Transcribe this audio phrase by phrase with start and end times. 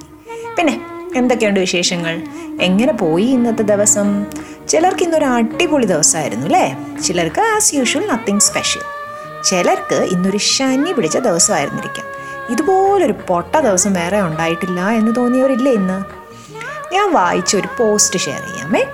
[0.58, 0.80] പിന്നെ
[1.16, 2.22] എന്തൊക്കെയുണ്ട് വിശേഷങ്ങൾ?
[2.60, 4.26] എങ്ങനെ പോയി ഇന്നത്തെ ദിവസം?
[4.68, 6.76] ചിലർക്ക് ഇന്നൊരു അടിപൊളി ദിവസമായിരുന്നു അല്ലേ?
[7.04, 8.82] ചിലർക്ക് ആസ് യൂഷ്വൽ നത്തിങ് സ്പെഷ്യൽ
[9.44, 12.06] ചിലർക്ക് ഇന്നൊരു ശനി പിടിച്ച ദിവസമായിരുന്നിരിക്കാം.
[12.50, 16.19] ഇതുപോലൊരു പൊട്ട ദിവസം വേറെ ഉണ്ടായിട്ടില്ല എന്ന് തോന്നിയവരില്ലേ ഇന്ന്?
[16.92, 18.84] ഞാൻ വായിച്ച ഒരു പോസ്റ്റ് ഷെയർ ചെയ്യാമേ.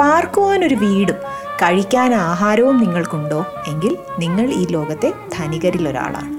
[0.00, 1.14] പാർക്കുവാൻ ഒരു വീടും
[1.54, 3.46] കഴിക്കാൻ ആഹാരവും നിങ്ങൾക്കുണ്ടോ?
[3.66, 6.38] എങ്കിൽ നിങ്ങൾ ഈ ലോകത്തെ ധനികരിൽ ഒരാളാണ്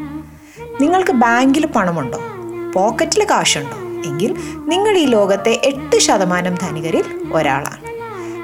[0.84, 2.20] നിങ്ങൾക്ക് ബാങ്കിൽ പണമുണ്ടോ?
[2.76, 4.10] പോക്കറ്റിൽ കാശുണ്ടോ?
[4.10, 7.90] എങ്കിൽ നിങ്ങൾ ഈ ലോകത്തെ എട്ട് ശതമാനം ധനികരിൽ ഒരാളാണ്.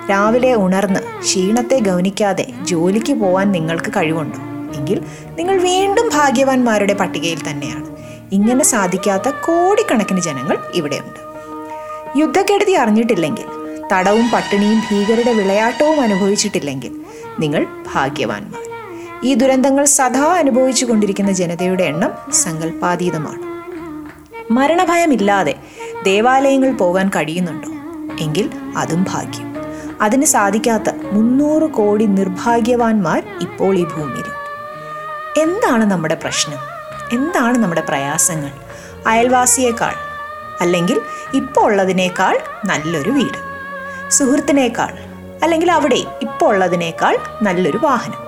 [0.10, 4.38] രാവിലെ ഉണർന്ന് ക്ഷീണത്തെ ഗൗനിക്കാതെ ജോലിക്ക് പോവാൻ നിങ്ങൾക്ക് കഴിവുണ്ടോ?
[4.78, 7.96] എങ്കിൽ നിങ്ങൾ വീണ്ടും ഭാഗ്യവാന്മാരുടെ പട്ടികയിൽ തന്നെയാണ്.
[8.32, 11.25] ഇങ്ങനെ സാധിക്കാത്ത കോടിക്കണക്കിന് ജനങ്ങൾ ഇവിടെയുണ്ട്.
[12.18, 13.46] യുദ്ധക്കെടുതി അറിഞ്ഞിട്ടില്ലെങ്കിൽ
[13.94, 17.02] തടവും പട്ടിണിയും ഭീകരരുടെ വിളയാട്ടവും അനുഭവിച്ചിട്ടില്ലെങ്കിൽ
[17.40, 18.62] നിങ്ങൾ ഭാഗ്യവാന്മാർ.
[19.24, 23.56] ഈ ദുരന്തങ്ങൾ സദാ അനുഭവിച്ചു കൊണ്ടിരിക്കുന്ന ജനതയുടെ എണ്ണം സങ്കല്പാതീതമാണ്
[24.54, 25.56] മരണഭയമില്ലാതെ
[26.04, 27.70] ദേവാലയങ്ങൾ പോകാൻ കഴിയുന്നുണ്ടോ?
[28.20, 29.56] എങ്കിൽ അതും ഭാഗ്യം.
[30.02, 34.26] അതിന് സാധിക്കാത്ത മുന്നൂറ് കോടി നിർഭാഗ്യവാന്മാർ ഇപ്പോൾ ഈ ഭൂമിയിൽ.
[35.42, 36.58] എന്താണ് നമ്മുടെ പ്രശ്നം?
[37.12, 38.52] എന്താണ് നമ്മുടെ പ്രയാസങ്ങൾ?
[39.08, 39.94] അയൽവാസിയേക്കാൾ
[40.62, 41.02] അല്ലെങ്കിൽ
[41.34, 43.56] ഇപ്പോൾ ഉള്ളതിനേക്കാൾ നല്ലൊരു വീട്.
[44.10, 44.94] സുഹൃത്തിനേക്കാൾ
[45.44, 48.26] അല്ലെങ്കിൽ അവിടെ ഇപ്പോൾ ഉള്ളതിനേക്കാൾ നല്ലൊരു വാഹനം.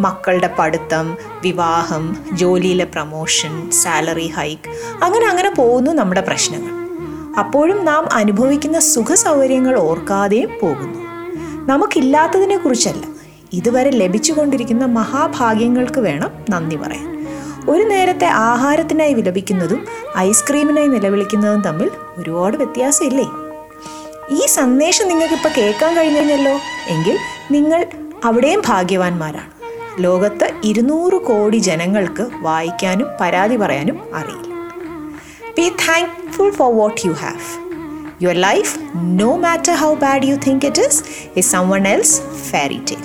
[0.00, 4.70] മക്കളുടെ പഠിത്തം വിവാഹം ജോലിയിലെ പ്രമോഷൻ സാലറി ഹൈക്ക്
[5.04, 6.78] അങ്ങനെ അങ്ങനെ പോകുന്നു നമ്മുടെ പ്രശ്നങ്ങൾ.
[7.38, 10.98] അപ്പോഴും നാം അനുഭവിക്കുന്ന സുഖ സൗകര്യങ്ങൾ ഓർക്കാതെയും പോകുന്നു.
[11.66, 13.04] നമുക്കില്ലാത്തതിനെ കുറിച്ചല്ല.
[13.52, 17.17] ഇതുവരെ ലഭിച്ചുകൊണ്ടിരിക്കുന്ന മഹാഭാഗ്യങ്ങൾക്ക് വേണം നന്ദി പറയാൻ.
[17.68, 19.86] ഒരു നേരത്തെ ആഹാരത്തിനായി വിലപിക്കുന്നതും
[20.18, 23.26] ഐസ്ക്രീമിനായി നിലവിളിക്കുന്നതും തമ്മിൽ ഒരുപാട് വ്യത്യാസമില്ലേ?
[24.30, 26.54] ഈ സന്ദേശം നിങ്ങൾക്കിപ്പോൾ കേൾക്കാൻ കഴിഞ്ഞല്ലോ
[26.86, 27.16] എങ്കിൽ
[27.50, 27.86] നിങ്ങൾ
[28.24, 29.50] അവിടെയും ഭാഗ്യവാന്മാരാണ്.
[30.02, 34.52] ലോകത്ത് ഇരുന്നൂറ് കോടി ജനങ്ങൾക്ക് വായിക്കാനും പരാതി പറയാനും അറിയില്ല.
[35.56, 37.46] Be thankful for what you have
[38.22, 41.04] your life no matter how bad you think it is
[41.36, 42.20] is someone else
[42.50, 43.04] fairy tale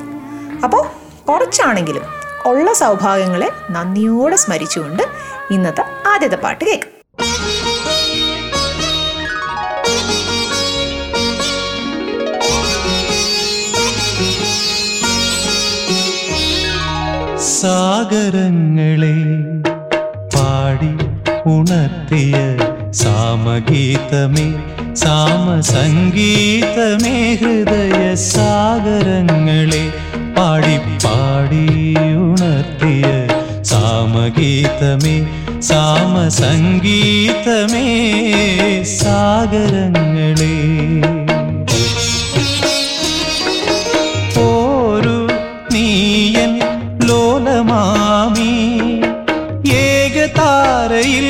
[0.63, 0.83] അപ്പോൾ
[1.29, 5.03] കുറച്ചാണെങ്കിലും ഉള്ള സൗഭാഗ്യങ്ങളെ നന്ദിയോടെ സ്മരിച്ചുകൊണ്ട്
[5.51, 6.89] ഇന്നത്തെ ആദ്യത്തെ പാട്ട് കേൾക്കാം.
[17.85, 19.15] സാഗരങ്ങളെ
[20.35, 20.91] പാടി
[21.45, 22.35] ഉണർത്തിയ
[23.01, 24.45] സാമഗീതമേ
[25.03, 25.95] സാമസംഗീതമേ
[27.41, 29.83] ഹൃദയ സാഗരങ്ങളെ
[30.37, 31.63] പാടി പാടി
[32.25, 33.05] ഉണർത്തിയ
[33.71, 35.15] സാമഗീതമേ
[35.69, 36.27] സാമസംഗീതമേ
[38.97, 40.55] സാഗരങ്ങളെ
[44.35, 45.17] പോരു
[45.73, 46.53] നീയൻ
[47.09, 48.53] ലോലമാമി
[49.83, 51.27] ഏകതാരയിൽ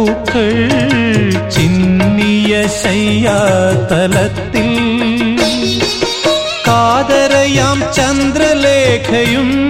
[0.01, 0.69] പിച്ചകപ്പൂക്കൾ
[1.51, 4.69] ചിന്നിയ ശയ്യാതലത്തിൽ.
[6.69, 9.70] കാതരയാം ചന്ദ്രലേഖയും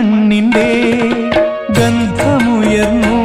[0.00, 0.68] കന്നിമണ്ണിന്റെ
[1.78, 3.16] ഗന്ധമുയർന്നു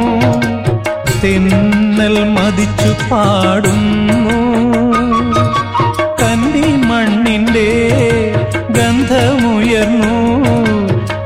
[1.22, 4.18] തെന്നൽ മതിച്ചു പാടുന്നു.
[6.20, 7.68] കന്നി മണ്ണിന്റെ
[8.78, 10.18] ഗന്ധമുയർന്നു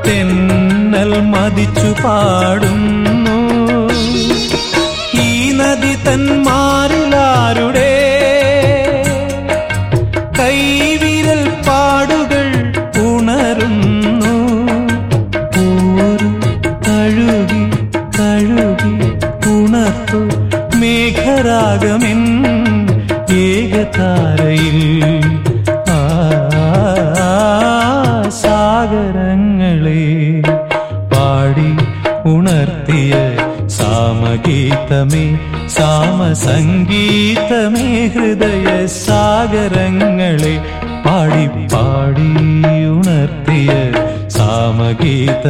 [0.07, 2.80] തെന്നൽ മതിച്ചു പാടുന്നു.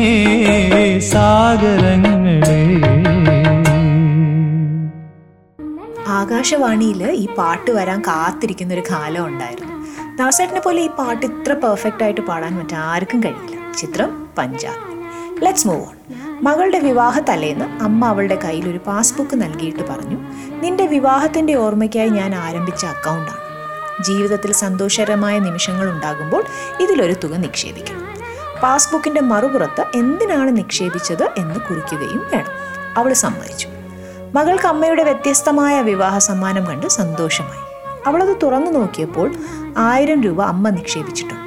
[1.00, 2.66] സാഗരങ്ങളെ.
[6.08, 9.88] ആകാശവാണിയിൽ ഈ പാട്ട് വരാൻ കാത്തിരിക്കുന്ന ഒരു കാലം ഉണ്ടായിരുന്നു.
[10.18, 13.78] ദാസേട്ടനെ പോലെ ഈ പാട്ട് ഇത്ര പെർഫെക്റ്റ് ആയിട്ട് പാടാൻ മറ്റാർക്കും കഴിയില്ല.
[13.78, 15.04] ചിത്രം പഞ്ചാബ്.
[15.44, 15.96] ലെറ്റ്സ് മൂവ് ഓൺ
[16.44, 20.18] മകളുടെ വിവാഹ തലേന്ന് അമ്മ അവളുടെ കയ്യിൽ ഒരു പാസ്ബുക്ക് നൽകിയിട്ട് പറഞ്ഞു
[20.62, 23.45] നിന്റെ വിവാഹത്തിന്റെ ഓർമ്മയ്ക്കായി ഞാൻ ആരംഭിച്ച അക്കൗണ്ടാണ്
[24.02, 26.44] ജീവിതത്തിൽ സന്തോഷകരമായ നിമിഷങ്ങൾ ഉണ്ടാകുമ്പോൾ
[26.82, 28.06] ഇതിലൊരു തുക നിക്ഷേപിക്കണം.
[28.64, 32.66] പാസ്ബുക്കിന്റെ മറുപുറത്ത് എന്തിനാണ് നിക്ഷേപിച്ചത് എന്ന് കുറിക്കുകയും വേണം.
[32.98, 33.68] അവൾ സമ്മതിച്ചു.
[34.34, 37.76] മകൾക്ക് അമ്മയുടെ വ്യത്യസ്തമായ വിവാഹ സമ്മാനം കണ്ട് സന്തോഷമായി.
[38.08, 39.36] അവളത് തുറന്നു നോക്കിയപ്പോൾ
[39.78, 41.46] ആയിരം രൂപ അമ്മ നിക്ഷേപിച്ചിട്ടുണ്ട്.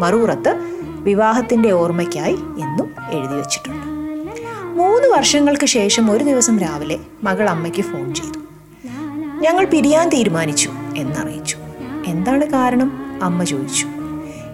[0.00, 0.54] മറുപുറത്ത്
[0.84, 3.86] വിവാഹത്തിന്റെ ഓർമ്മയ്ക്കായി എന്നും എഴുതി വച്ചിട്ടുണ്ട്.
[4.64, 8.38] മൂന്ന് വർഷങ്ങൾക്ക് ശേഷം ഒരു ദിവസം രാവിലെ മകൾ അമ്മയ്ക്ക് ഫോൺ ചെയ്തു.
[9.40, 11.56] ഞങ്ങൾ പിരിയാൻ തീരുമാനിച്ചു എന്നറിയിച്ചു.
[12.06, 13.18] എന്താണ് കാരണം?
[13.22, 13.86] അമ്മ ചോദിച്ചു.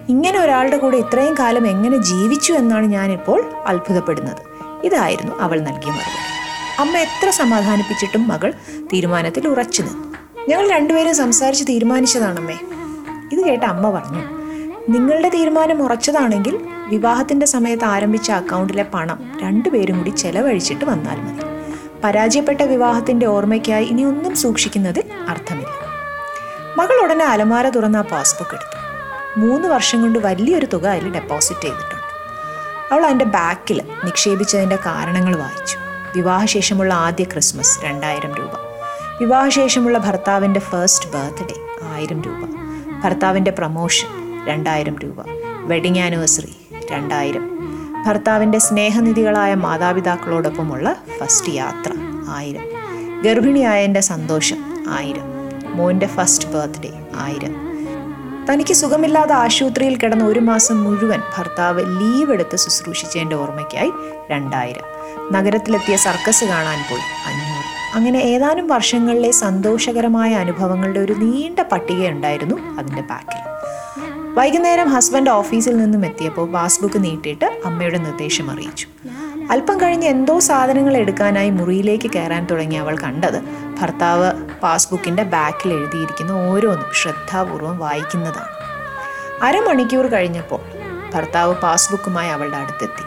[0.09, 4.37] ഇങ്ങനെ ഒരാളുടെ കൂടെ ഇത്രയും കാലം എങ്ങനെ ജീവിച്ചു എന്നാണ് ഞാനിപ്പോൾ അത്ഭുതപ്പെടുന്നത്.
[4.83, 6.29] ഇതായിരുന്നു അവൾ നൽകിയ മറുപടി.
[6.79, 8.53] അമ്മ എത്ര സമാധാനിപ്പിച്ചിട്ടും മകൾ
[8.93, 10.15] തീരുമാനത്തിൽ ഉറച്ചു നിന്നു.
[10.49, 12.59] ഞങ്ങൾ രണ്ടുപേരും സംസാരിച്ച് തീരുമാനിച്ചതാണമ്മേ.
[13.31, 14.39] ഇത് കേട്ട അമ്മ പറഞ്ഞു
[14.89, 21.43] നിങ്ങളുടെ തീരുമാനം ഉറച്ചതാണെങ്കിൽ വിവാഹത്തിന്റെ സമയത്ത് ആരംഭിച്ച അക്കൗണ്ടിലെ പണം രണ്ടുപേരും കൂടി ചെലവഴിച്ചിട്ട് വന്നാൽ മതി.
[22.03, 25.78] പരാജയപ്പെട്ട വിവാഹത്തിന്റെ ഓർമ്മയ്ക്കായി ഇനി ഒന്നും സൂക്ഷിക്കുന്നതിൽ അർത്ഥമില്ല.
[26.77, 28.79] മകൾ ഉടനെ അലമാര തുറന്ന് ആ പാസ്ബുക്ക് എടുത്തു.
[29.39, 31.99] മൂന്ന് വർഷം കൊണ്ട് വലിയൊരു തുക അതിൽ ഡെപ്പോസിറ്റ് ചെയ്തിട്ടുണ്ട്.
[32.93, 35.77] അവൾ അതിന്റെ ബാക്കിൽ നിക്ഷേപിച്ചതിന്റെ കാരണങ്ങൾ വായിച്ചു.
[36.15, 38.49] വിവാഹശേഷമുള്ള ആദ്യ ക്രിസ്മസ് രണ്ടായിരം രൂപ.
[39.19, 42.49] വിവാഹശേഷമുള്ള ഭർത്താവിന്റെ ഫസ്റ്റ് ബർത്ത്ഡേ ആയിരം രൂപ.
[43.03, 44.07] ഭർത്താവിന്റെ പ്രമോഷൻ
[44.45, 45.15] രണ്ടായിരം രൂപ.
[45.63, 46.55] വെഡിങ് ആനിവേഴ്സറി
[46.91, 47.59] രണ്ടായിരം.
[48.07, 51.91] ഭർത്താവിന്റെ സ്നേഹനിധികളായ മാതാപിതാക്കളോടൊപ്പമുള്ള ഫസ്റ്റ് യാത്ര
[52.29, 52.63] ആയിരം.
[53.21, 55.38] ഗർഭിണിയായ എന്റെ സന്തോഷം ആയിരം.
[55.73, 57.69] മോന്റെ ഫസ്റ്റ് ബർത്ത്ഡേ ആയിരം.
[58.51, 63.91] തനിക്ക് സുഖമില്ലാതെ ആശുപത്രിയിൽ കിടന്ന ഒരു മാസം മുഴുവൻ ഭർത്താവ് ലീവ് എടുത്ത് ശുശ്രൂഷിച്ചതിന്റെ ഓർമ്മയ്ക്കായി
[64.31, 64.81] രണ്ടായിരം.
[65.31, 67.95] നഗരത്തിലെത്തിയ സർക്കസ് കാണാൻ പോയി അഞ്ഞൂറ്.
[67.95, 73.49] അങ്ങനെ ഏതാനും വർഷങ്ങളിലെ സന്തോഷകരമായ അനുഭവങ്ങളുടെ ഒരു നീണ്ട പട്ടികയുണ്ടായിരുന്നു അതിന്റെ ബാക്കിൽ.
[74.33, 78.87] വൈകുന്നേരം ഹസ്ബൻഡ് ഓഫീസിൽ നിന്നും എത്തിയപ്പോൾ പാസ്ബുക്ക് നീട്ടിയിട്ട് അമ്മയുടെ നിർദ്ദേശം അറിയിച്ചു.
[79.49, 83.41] അല്പം കഴിഞ്ഞ് എന്തോ സാധനങ്ങൾ എടുക്കാനായി മുറിയിലേക്ക് കയറാൻ തുടങ്ങി അവൾ കണ്ടത്.
[83.81, 88.51] ഭർത്താവ് പാസ്ബുക്കിന്റെ ബാക്കിൽ എഴുതിയിരിക്കുന്ന ഓരോന്നും ശ്രദ്ധാപൂർവം വായിക്കുന്നതാണ്.
[89.43, 90.59] അരമണിക്കൂർ കഴിഞ്ഞപ്പോൾ
[91.13, 93.03] ഭർത്താവ് പാസ്ബുക്കുമായി അവളുടെ അടുത്തെത്തി.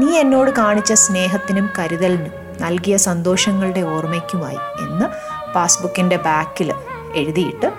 [0.00, 5.04] നീ എന്നോട് കാണിച്ച സ്നേഹത്തിനും കരുതലിനും നൽകിയ സന്തോഷങ്ങളുടെ ഓർമ്മയ്ക്കുമായി എന്ന്
[5.54, 6.72] പാസ്ബുക്കിന്റെ ബാക്കിൽ
[7.14, 7.72] എഴുതിയിട്ട്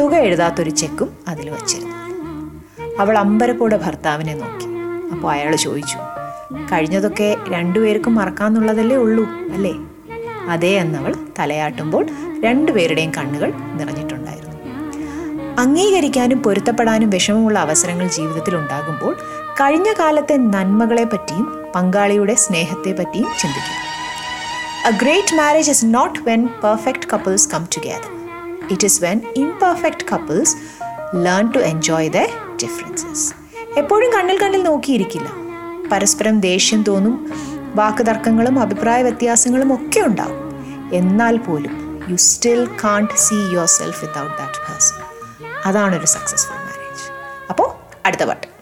[0.00, 1.96] തുക എഴുതാത്തൊരു ചെക്കും അതിൽ വച്ചിരുന്നു.
[3.00, 4.68] അവൾ അമ്പരപ്പോടെ ഭർത്താവിനെ നോക്കി.
[5.14, 5.98] അപ്പോൾ അയാൾ ചോദിച്ചു
[6.54, 9.74] കഴിഞ്ഞതൊക്കെ രണ്ടുപേർക്കും മറക്കാന്നുള്ളതല്ലേ ഉള്ളൂ അല്ലേ?
[10.48, 12.06] അതേ എന്നവൾ തലയാട്ടുമ്പോൾ
[12.40, 14.56] രണ്ടുപേരുടെയും കണ്ണുകൾ നിറഞ്ഞിട്ടുണ്ടായിരുന്നു.
[15.58, 19.16] അംഗീകരിക്കാനും പൊരുത്തപ്പെടാനും വിഷമമുള്ള അവസരങ്ങൾ ജീവിതത്തിൽ ഉണ്ടാകുമ്പോൾ
[19.60, 23.76] കഴിഞ്ഞ കാലത്തെ നന്മകളെ പറ്റിയും പങ്കാളിയുടെ സ്നേഹത്തെ പറ്റിയും ചിന്തിക്കും.
[24.86, 28.16] A great marriage is not when perfect couples come together
[28.70, 30.56] it is when imperfect couples
[31.14, 32.16] learn to enjoy the
[32.62, 33.32] differences
[33.78, 35.45] എപ്പോഴും കണ്ണിൽ കണ്ണിൽ നോക്കിയിരിക്കില്ല.
[35.92, 37.14] പരസ്പരം ദേഷ്യം തോന്നും
[37.74, 40.42] വാക്കുതർക്കങ്ങളും അഭിപ്രായ വ്യത്യാസങ്ങളും ഒക്കെ ഉണ്ടാവും.
[40.92, 41.74] എന്നാൽ പോലും
[42.10, 45.00] you still can't see yourself without that person
[45.66, 47.06] അതാണ് ഒരു സക്സസ്ഫുൾ മാരേജ്
[47.50, 47.68] അപ്പോൾ
[48.06, 48.55] അടുത്ത പാട്ട്.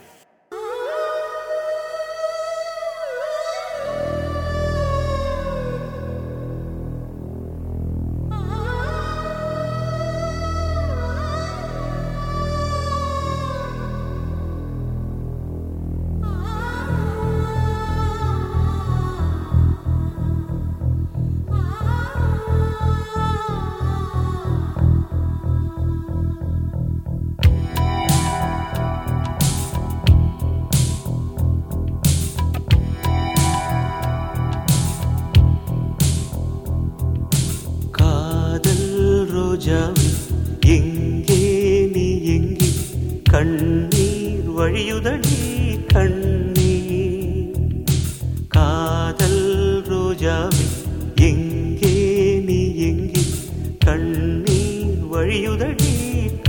[55.25, 55.93] வழியுதடி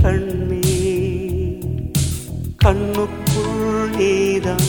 [0.02, 0.78] கண்ணே.
[2.56, 3.62] கண்ணுக்குள்
[3.96, 4.66] நீதான்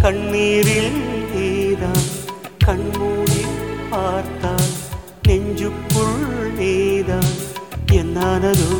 [0.00, 0.98] கண்ணீரில்
[1.34, 2.04] நீதான்
[2.64, 3.40] கண்மூடி
[3.90, 4.68] பார்த்தால்
[5.28, 6.20] நெஞ்சுக்குள்
[6.58, 7.32] நீதான்.
[7.92, 8.70] என்னானதோ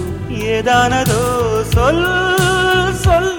[0.50, 1.22] ஏதானதோ
[1.74, 2.04] சொல்
[3.04, 3.32] சொல்.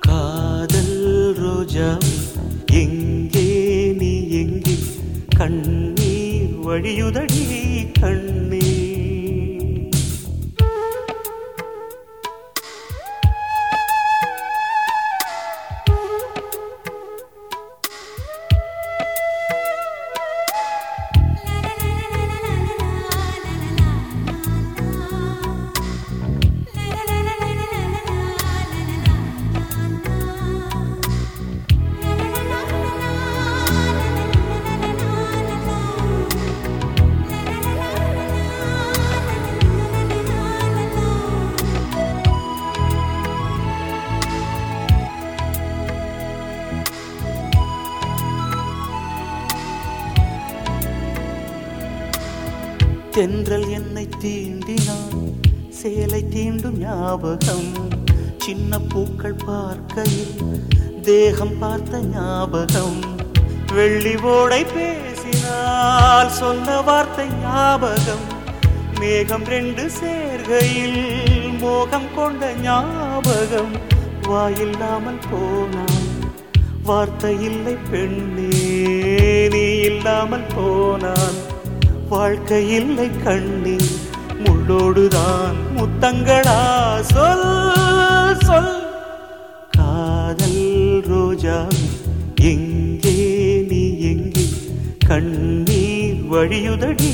[0.00, 0.98] காதல்
[1.38, 1.98] ரோஜா
[2.74, 3.48] எங்கே
[3.92, 4.12] நீ
[4.42, 4.76] எங்கே?
[5.38, 7.42] கண்ணீர் வழியுதடி
[8.00, 8.25] கண்
[61.36, 63.00] தேகம் பார்த்த ஞாபகம்.
[63.76, 68.22] வெள்ளி ஓடை பேசினால் சொன்ன வார்த்தை ஞாபகம்.
[69.00, 71.02] மேகம் ரெண்டு சேர்கையில்
[71.62, 73.74] மோகம் கொண்ட ஞாபகம்.
[74.28, 76.08] வாயில்லாமல் போனான்
[76.88, 78.50] வார்த்தை இல்லை பெண்ணே
[79.56, 81.38] நீ இல்லாமல் போனான்
[82.14, 83.94] வாழ்க்கை இல்லை கண்ணீர்
[84.46, 86.60] முள்ளோடுதான் முத்தங்களா
[87.14, 87.65] சொல் சொல்.
[95.08, 97.10] கண்ணீர் வழியுதடி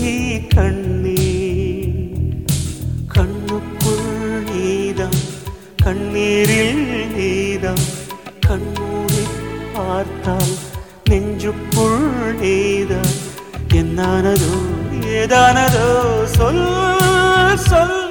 [0.55, 1.91] கண்ணீர்.
[3.15, 4.09] கண்ணுக்குள்
[4.49, 5.21] நீதான்
[5.85, 6.81] கண்ணீரில்
[7.17, 7.85] நீதான்
[8.47, 9.25] கண்ணூரி
[9.75, 10.55] பார்த்தால்
[11.11, 12.07] நெஞ்சுக்குள்
[12.43, 13.15] நீதான்
[13.81, 14.55] என்னானதோ
[15.21, 15.89] ஏதானதோ
[16.37, 16.65] சொல்
[17.69, 18.02] சொல்.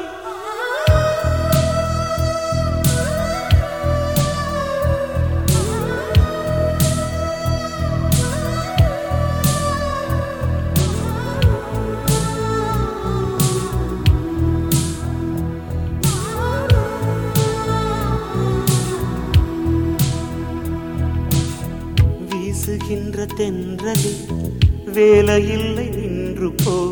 [25.38, 26.90] இல்லை நின்று போ.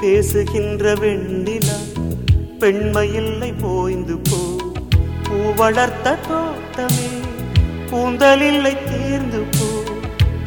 [0.00, 1.78] பேசுகின்ற வெண்ணிலா
[2.60, 4.62] பெண்மையில்லை போய்ந்து போ.
[5.22, 7.08] பூ வளர்த்த தோட்டமே
[7.90, 9.82] கூந்தலில்லை தேர்ந்து போ.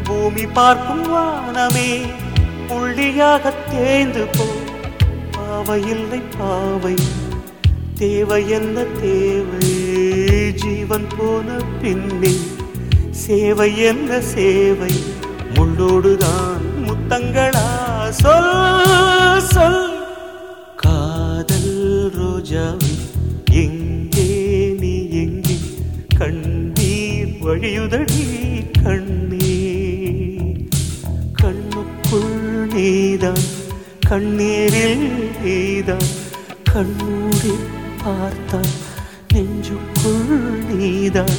[0.03, 2.01] பூமி பார்க்கும் வானமே
[2.67, 4.45] புள்ளியாக தேர்ந்து போ.
[5.31, 6.95] பாவையில்லை பாவை
[7.95, 9.69] தேவை என்ன தேவை?
[10.51, 12.31] ஜீவன் போன பின்னே
[13.09, 14.91] சேவை என்ன சேவை?
[15.53, 16.52] முள்ளோடுதான்
[18.20, 18.52] சொல்
[19.48, 19.82] சொல்
[20.82, 21.74] காதல்
[22.16, 22.92] ரோஜாவே
[23.62, 24.26] எங்கே
[24.80, 24.92] நீ
[25.22, 25.56] எங்கே
[26.18, 28.24] கண்ணீர் வழியுதடி
[28.78, 30.62] கண்ணீர்
[31.40, 32.36] கண்ணுக்குள்
[32.74, 33.44] நீதான்
[34.08, 35.06] கண்ணீரில்
[35.42, 36.08] நீதான்
[36.70, 37.54] கண்ணூடி
[38.02, 38.72] பார்த்தால்
[39.32, 40.34] நெஞ்சுக்குள்
[40.70, 41.36] நீதான்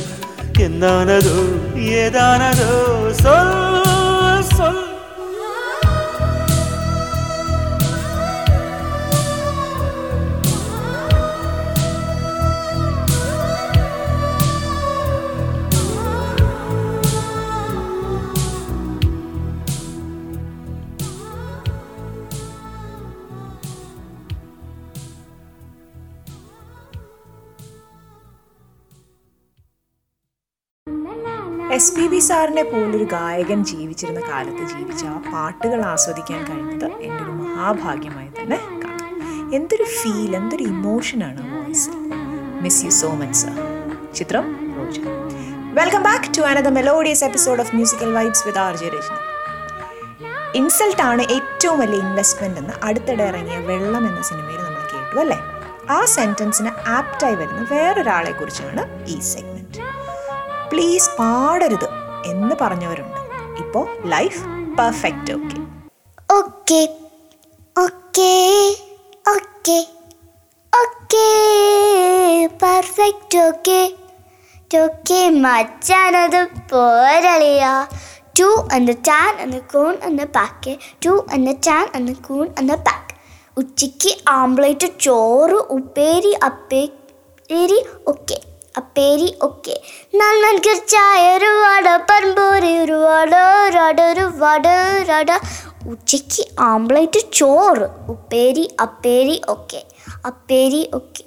[0.65, 1.37] എന്നാനതോ
[1.95, 2.71] ഏതാനതോ
[3.21, 3.42] சொல்
[32.26, 39.20] സാറിനെ പോലൊരു ഗായകൻ ജീവിച്ചിരുന്ന കാലത്ത് ജീവിച്ച ആ പാട്ടുകൾ ആസ്വദിക്കാൻ കഴിഞ്ഞത് എന്റെ ഒരു മഹാഭാഗ്യമായി തന്നെ കാണാം.
[39.54, 41.90] എന്തൊരു ഫീൽ എന്തൊരു ഇമോഷനാണ് voice
[42.62, 43.56] miss you so much sir
[44.14, 44.98] ചിത്രം Roja.
[45.72, 49.20] Welcome back to another melodious episode of musical vibes with R J Rajani
[50.54, 55.38] insult ആണ് ഏറ്റവും വലിയ ഇൻവെസ്റ്റ്മെന്റ് എന്ന് അടുത്തിടെ ഇറങ്ങിയ വെള്ളം എന്ന സിനിമയിൽ നമ്മൾ കേട്ടു അല്ലേ?
[55.90, 59.80] ആ സെന്റൻസിന് ആപ്റ്റായി വരുന്ന വേറൊരാളെ കുറിച്ചാണ് ഈ സെഗ്മെന്റ്
[60.70, 62.03] പ്ലീസ് പാടരുത്.
[62.32, 63.18] എന്ന് പറഞ്ഞവരുണ്ട്.
[63.62, 64.40] ഇപ്പോൾ life
[64.78, 65.58] perfect okay
[66.38, 66.80] okay
[67.84, 68.32] okay
[69.34, 69.78] okay
[70.72, 71.28] okay
[72.62, 73.80] perfect okay
[74.70, 76.40] ടോക്കെ മച്ചാനത്
[76.72, 77.64] പോരളിയ.
[78.38, 79.34] ടു and the tan
[79.72, 80.64] കൂൺ the pack
[81.04, 83.12] ടു and the tan കൂൺ the പാക്ക്
[83.60, 87.78] ഉച്ചയ്ക്ക് ആംബ്ലേറ്റ് ചോറ് ഉപ്പേരി അപ്പേരി
[88.12, 88.38] ഒക്കെ
[88.76, 89.80] അപ്പേരി ഒക്കെ
[90.14, 91.88] നന്മൻക്ക് ചായ ഒരു വട
[92.86, 93.34] ഒരു വട
[93.68, 94.68] രട ഒരു വട
[95.88, 98.10] ഉച്ചയ്ക്ക് ആംബ്ലേറ്റ് ചോറ്.
[98.10, 99.82] ഉപ്പേരി അപ്പേരി ഒക്കെ
[100.26, 101.24] അപ്പേരി ഒക്കെ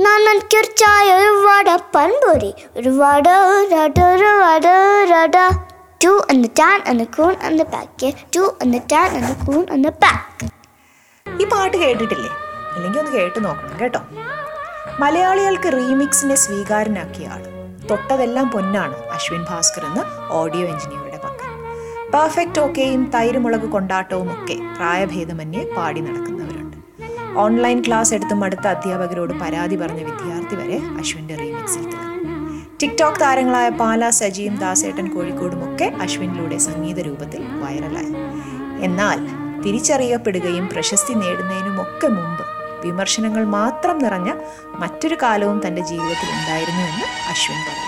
[0.00, 3.28] നന്മൻക്കൊരു ചായ ഒരു വട പൻപോരി ഒരു വട
[3.72, 4.66] രട ഒരു വട
[5.10, 5.36] രട
[6.04, 8.12] ടു എന്ന് ടാൻ എന്ന് കൂൺ എന്ന് പാക്ക്.
[8.36, 10.50] ടു എന്ന് ടാൻ എന്ന് കൂൺ എന്ന് pack.
[11.40, 12.30] ഈ പാട്ട് കേട്ടിട്ടില്ലേ?
[12.74, 14.00] അല്ലെങ്കിൽ ഒന്ന് കേട്ട് നോക്കണം കേട്ടോ?
[15.02, 17.42] മലയാളികൾക്ക് റീമിക്സിനെ സ്വീകാരനാക്കിയ ആൾ.
[17.90, 21.52] തൊട്ടതെല്ലാം പൊന്നാണ് അശ്വിൻ ഭാസ്കർ എന്ന ഓഡിയോ എഞ്ചിനീയറുടെ പക്കൽ
[22.14, 26.76] പെർഫെക്റ്റ് ഓക്കെയും തൈരുമുളക് കൊണ്ടാട്ടവും ഒക്കെ പ്രായഭേദമന്യേ പാടി നടക്കുന്നവരുണ്ട്.
[27.36, 32.16] ഓൺലൈൻ ക്ലാസ് എടുത്തും അടുത്ത അധ്യാപകരോട് പരാതി പറഞ്ഞ വിദ്യാർത്ഥി വരെ അശ്വിന്റെ റീമിക്സിൽ തിളങ്ങി
[32.80, 38.12] ടിക്ടോക്ക് താരങ്ങളായ പാല സജിയും ദാസേട്ടൻ കോഴിക്കോടും ഒക്കെ അശ്വിനിലൂടെ സംഗീത രൂപത്തിൽ വൈറലായി
[38.80, 39.18] എന്നാൽ
[39.64, 42.44] തിരിച്ചറിയപ്പെടുകയും പ്രശസ്തി നേടുന്നതിനുമൊക്കെ മുമ്പ്
[42.84, 44.32] വിമർശനങ്ങൾ മാത്രം നിറഞ്ഞ
[44.74, 47.86] മറ്റൊരു കാലവും തന്റെ ജീവിതത്തിൽ ഉണ്ടായിരുന്നു എന്ന് അശ്വിൻ പറഞ്ഞു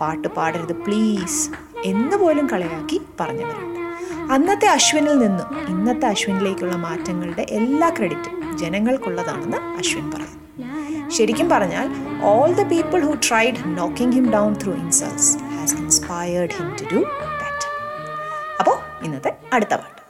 [0.00, 1.50] പാട്ട് പാടരുത് പ്ലീസ്
[1.84, 3.80] എന്ന് പോലും കളയാക്കി പറഞ്ഞവരുണ്ട്.
[4.32, 10.40] അന്നത്തെ അശ്വിനിൽ നിന്നും ഇന്നത്തെ അശ്വിനിലേക്കുള്ള മാറ്റങ്ങളുടെ എല്ലാ ക്രെഡിറ്റും ജനങ്ങൾക്കുള്ളതാണെന്ന് അശ്വിൻ പറഞ്ഞു
[11.10, 11.88] ശരിക്കും പറഞ്ഞാൽ
[12.22, 17.00] all the people who tried knocking him down through insults has inspired him to do
[17.42, 17.68] better
[18.60, 20.03] അപ്പോൾ ഇന്നത്തെ അടുത്ത പാട്ട്.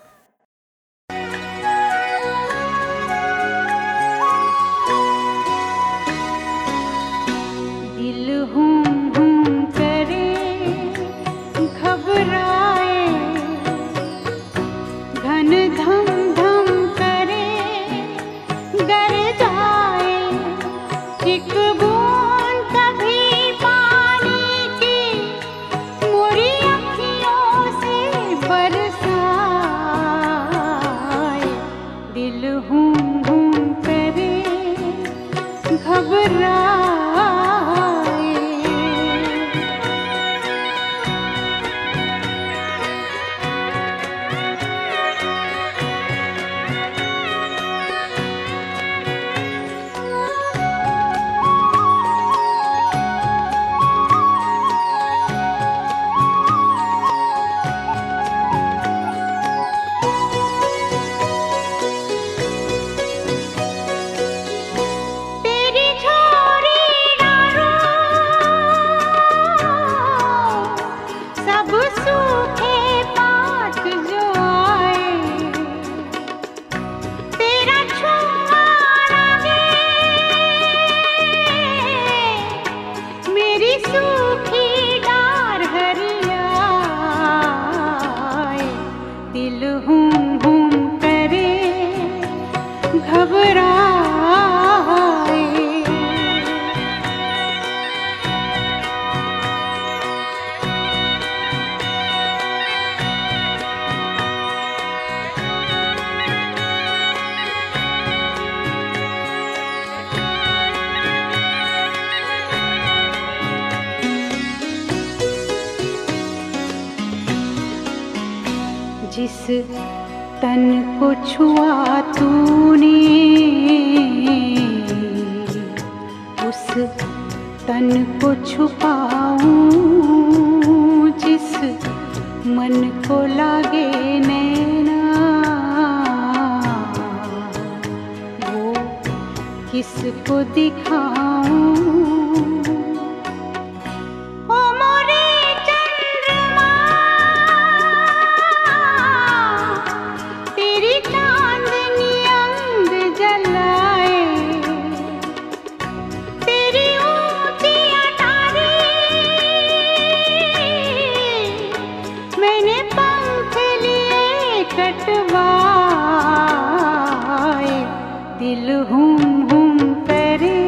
[168.39, 170.59] दिल हुम हुम करे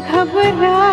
[0.00, 0.85] घबरा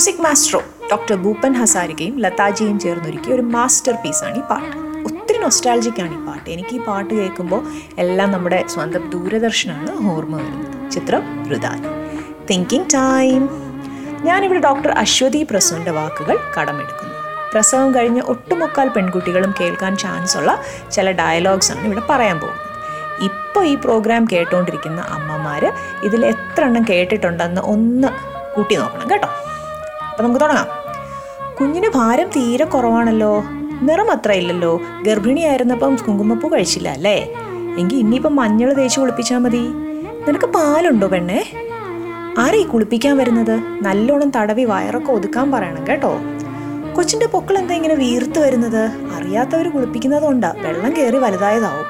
[0.00, 0.58] മ്യൂസിക് മാസ്റ്ററോ
[0.90, 4.70] ഡോക്ടർ ഭൂപ്പൻ ഹസാരികയും ലതാജിയും ചേർന്നൊരുക്കിയ ഒരു മാസ്റ്റർ പീസാണ് ഈ പാട്ട്.
[5.08, 6.46] ഒത്തിരി നൊസ്റ്റാൾജിക്കാണ് ഈ പാട്ട്.
[6.54, 7.60] എനിക്ക് ഈ പാട്ട് കേൾക്കുമ്പോൾ
[8.02, 10.70] എല്ലാം നമ്മുടെ സ്വന്തം ദൂരദർശനാണ് ഓർമ്മ വരുന്നത്.
[10.94, 11.82] ചിത്രം ഋതാൻ
[12.50, 13.42] തിങ്കിങ് ടൈം
[14.28, 17.14] ഞാനിവിടെ ഡോക്ടർ അശ്വതി പ്രസുവിന്റെ വാക്കുകൾ കടമെടുക്കുന്നു.
[17.52, 20.56] പ്രസവം കഴിഞ്ഞ് ഒട്ടുമുക്കാൽ പെൺകുട്ടികളും കേൾക്കാൻ ചാൻസ് ഉള്ള
[20.96, 22.66] ചില ഡയലോഗ്സ് ആണ് ഇവിടെ പറയാൻ പോകുന്നത്.
[23.28, 25.64] ഇപ്പോൾ ഈ പ്രോഗ്രാം കേട്ടുകൊണ്ടിരിക്കുന്ന അമ്മമാർ
[26.08, 28.10] ഇതിൽ എത്ര എണ്ണം കേട്ടിട്ടുണ്ടെന്ന് ഒന്ന്
[28.56, 29.30] കൂട്ടി നോക്കണം കേട്ടോ.
[30.20, 30.66] അപ്പം നമുക്ക് തുടങ്ങാം.
[31.60, 33.44] കുഞ്ഞിന് ഭാരം തീരെ കുറവാണല്ലോ.
[33.82, 34.80] നിറം അത്ര ഇല്ലല്ലോ.
[35.02, 37.32] ഗർഭിണിയായിരുന്നപ്പം കുങ്കുമപ്പൂ കഴിച്ചില്ല അല്ലേ?
[37.78, 39.62] എങ്കിൽ ഇനിയിപ്പം മഞ്ഞൾ തേച്ച് കുളിപ്പിച്ചാൽ മതി.
[40.28, 41.44] നിനക്ക് പാലുണ്ടോ പെണ്ണേ?
[42.38, 43.60] ആരാ കുളിപ്പിക്കാൻ വരുന്നത്?
[43.82, 46.18] നല്ലോണം തടവി വയറൊക്കെ ഒതുക്കാൻ പറയണം കേട്ടോ.
[46.96, 48.90] കൊച്ചിന്റെ പൊക്കൾ എന്താ ഇങ്ങനെ വീർത്ത് വരുന്നത്?
[49.14, 51.84] അറിയാത്തവർ കുളിപ്പിക്കുന്നതുകൊണ്ടാ വെള്ളം കയറി വലുതായതാവും.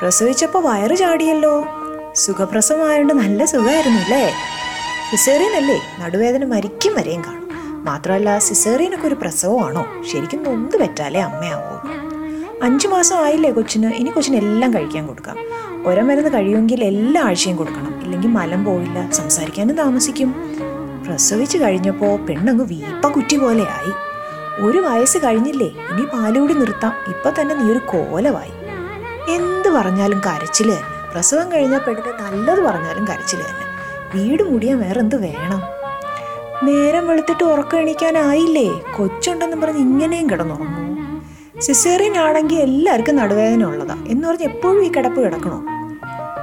[0.00, 1.66] പ്രസവിച്ചപ്പോൾ വയറ് ചാടിയല്ലോ.
[2.14, 4.32] സുഖപ്രസവമായോണ്ട് നല്ല സുഖമായിരുന്നു അല്ലേ?
[5.10, 7.41] സിസേറിയനല്ലേ നടുവേദന മരിക്കും വരെയും കാണും.
[7.84, 9.86] മാത്രമല്ല സിസേറിയനൊക്കെ ഒരു പ്രസവമാണോ?
[10.12, 11.76] ശരിക്കും നൊന്ത് പറ്റാലേ അമ്മയാവൂ.
[12.62, 13.86] അഞ്ചു മാസം ആയില്ലേ കൊച്ചിന്?
[13.86, 15.36] ഇനി കൊച്ചിന് എല്ലാം കഴിക്കാൻ കൊടുക്കാം.
[15.86, 18.00] ഒരം മരുന്ന് കഴിയുമെങ്കിൽ എല്ലാ ആഴ്ചയും കൊടുക്കണം.
[18.02, 20.30] ഇല്ലെങ്കിൽ മലം പോയില്ല സംസാരിക്കാനും താമസിക്കും.
[21.06, 23.92] പ്രസവിച്ച് കഴിഞ്ഞപ്പോൾ പെണ്ണങ്ങ് വീപ്പ കുറ്റി പോലെയായി
[24.66, 25.70] ഒരു വയസ്സ് കഴിഞ്ഞില്ലേ?
[25.90, 26.94] ഇനി പാലുകൂടി നിർത്താം.
[27.08, 28.54] ഇപ്പൊ തന്നെ നീ ഒരു കോലമായി
[29.34, 31.10] എന്ത് പറഞ്ഞാലും കരച്ചിൽ തന്നെ.
[31.12, 33.66] പ്രസവം കഴിഞ്ഞ പെണ്ണിന് നല്ലത് പറഞ്ഞാലും കരച്ചിൽ തന്നെ.
[34.14, 35.81] വീട് മുടിയാൻ വേറെന്ത് വേണം?
[36.62, 38.80] നേരം വെളുത്തിട്ട് ഉറക്കം എണീക്കാനായില്ലേ?
[38.96, 40.92] കൊച്ചുണ്ടെന്ന് പറഞ്ഞ് ഇങ്ങനെയും കിടന്നുറങ്ങും
[41.60, 43.96] സിസേറിയൻ ആണെങ്കിൽ എല്ലാവർക്കും നടുവേദന ഉള്ളതാ.
[44.08, 45.64] എന്ന് പറഞ്ഞ് എപ്പോഴും ഈ കിടപ്പ് കിടക്കണോ.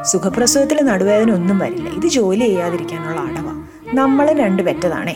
[0.04, 1.90] സുഖപ്രസവത്തിൽ നടുവേദന ഒന്നും വരില്ല.
[1.90, 3.48] ഇത് ജോലി ചെയ്യാതിരിക്കാനുള്ള അടവ.
[3.94, 5.16] നമ്മളെ രണ്ട് പെറ്റതാണേ.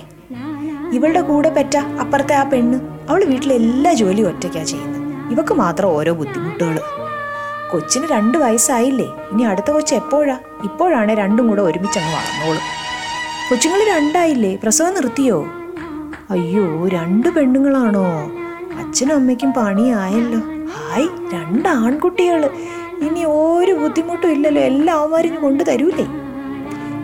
[0.93, 2.79] ഇവളുടെ കൂടെ പെറ്റ അപ്പുറത്തെ ആ പെണ്ണ്.
[3.09, 6.79] അവൾ വീട്ടിലെ എല്ലാ ജോലിയും ഒറ്റയ്ക്കാ ചെയ്യുന്നത് ഇവക്ക് മാത്രം ഓരോ ബുദ്ധിമുട്ടുകൾ
[7.71, 9.05] കൊച്ചിന് രണ്ട് വയസ്സായില്ലേ.
[9.05, 10.37] ഇനി അടുത്ത കൊച്ച് എപ്പോഴാ?
[10.63, 12.82] ഇപ്പോഴാണേ രണ്ടും കൂടെ ഒരുമിച്ചങ്ങ് വളർന്നോളും.
[13.49, 14.55] കൊച്ചുങ്ങൾ രണ്ടായില്ലേ?
[14.55, 15.45] പ്രസവം നിർത്തിയോ?
[16.29, 18.05] അയ്യോ രണ്ട് പെണ്ണുങ്ങളാണോ?
[18.75, 20.39] അച്ഛനും അമ്മയ്ക്കും പണിയായല്ലോ.
[20.73, 22.45] ഹായ് രണ്ട് ആൺകുട്ടികൾ
[23.01, 26.05] ഇനി ഒരു ബുദ്ധിമുട്ടും ഇല്ലല്ലോ എല്ലാ അവന്മാരും കൊണ്ടു തരൂലേ?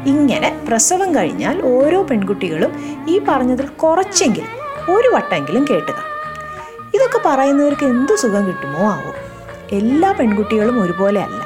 [0.05, 2.71] ഇങ്ങനെ പ്രസവം കഴിഞ്ഞാൽ ഓരോ പെൺകുട്ടികളും
[3.09, 4.47] ഈ പറഞ്ഞതിൽ കുറച്ചെങ്കിലും
[4.95, 6.03] ഒരു വട്ടമെങ്കിലും കേട്ടുക
[6.95, 9.13] ഇതൊക്കെ പറയുന്നവർക്ക് എന്ത് സുഖം കിട്ടുമോ ആവോ?
[9.71, 11.41] എല്ലാ പെൺകുട്ടികളും ഒരുപോലെ അല്ല.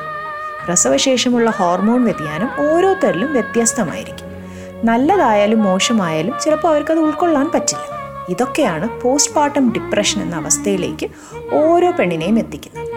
[0.65, 4.32] പ്രസവശേഷമുള്ള ഹോർമോൺ വ്യതിയാനം ഓരോരുത്തരിലും വ്യത്യസ്തമായിരിക്കും.
[4.83, 7.85] നല്ലതായാലും മോശമായാലും ചിലപ്പോൾ അവർക്കത് ഉൾക്കൊള്ളാൻ പറ്റില്ല.
[8.29, 11.07] ഇതൊക്കെയാണ് പോസ്റ്റ് പാർട്ടം ഡിപ്രഷൻ എന്ന അവസ്ഥയിലേക്ക്
[11.53, 12.89] ഓരോ പെണ്ണിനെയും എത്തിക്കുന്നത്.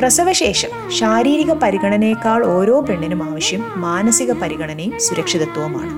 [0.00, 5.92] പ്രസവശേഷം ശാരീരിക പരിഗണനയേക്കാൾ ഓരോ പെണ്ണിനും ആവശ്യം മാനസിക പരിഗണനയും സുരക്ഷിതത്വവുമാണ്.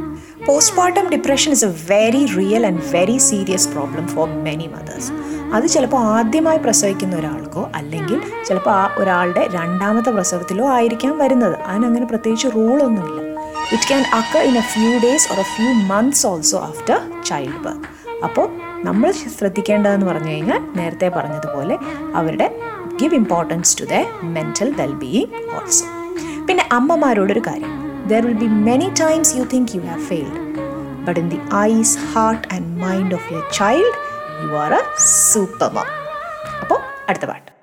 [0.47, 5.13] Postmortem depression is a very real and very serious problem for many mothers
[5.55, 11.57] അത് ചിലപ്പോൾ ആദ്യമായി പ്രസവിക്കുന്ന ഒരാൾക്കോ അല്ലെങ്കിൽ ചിലപ്പോൾ ആ ഒരാളുടെ രണ്ടാമത്തെ പ്രസവത്തിലോ ആയിരിക്കാം വരുന്നത്.
[11.63, 13.28] അതിനങ്ങനെ പ്രത്യേകിച്ച് റൂളൊന്നുമില്ല
[13.73, 17.89] it can occur in a few days or a few months also after child birth
[18.25, 18.47] അപ്പോൾ
[18.85, 21.79] നമ്മൾ ശ്രദ്ധിക്കേണ്ടതെന്ന് പറഞ്ഞു കഴിഞ്ഞാൽ നേരത്തെ പറഞ്ഞതുപോലെ
[22.15, 22.51] അവരുടെ
[22.97, 25.85] give importance to the mental wellbeing also
[26.49, 27.73] പിന്നെ അമ്മമാരോടൊരു കാര്യം.
[28.07, 30.39] There will be many times you think you have failed
[31.05, 33.95] but in the eyes heart and mind of your child
[34.43, 34.83] you are a
[35.33, 35.87] super mom
[36.63, 36.79] അപ്പോൾ
[37.09, 37.58] അടുത്ത പാട്ട്.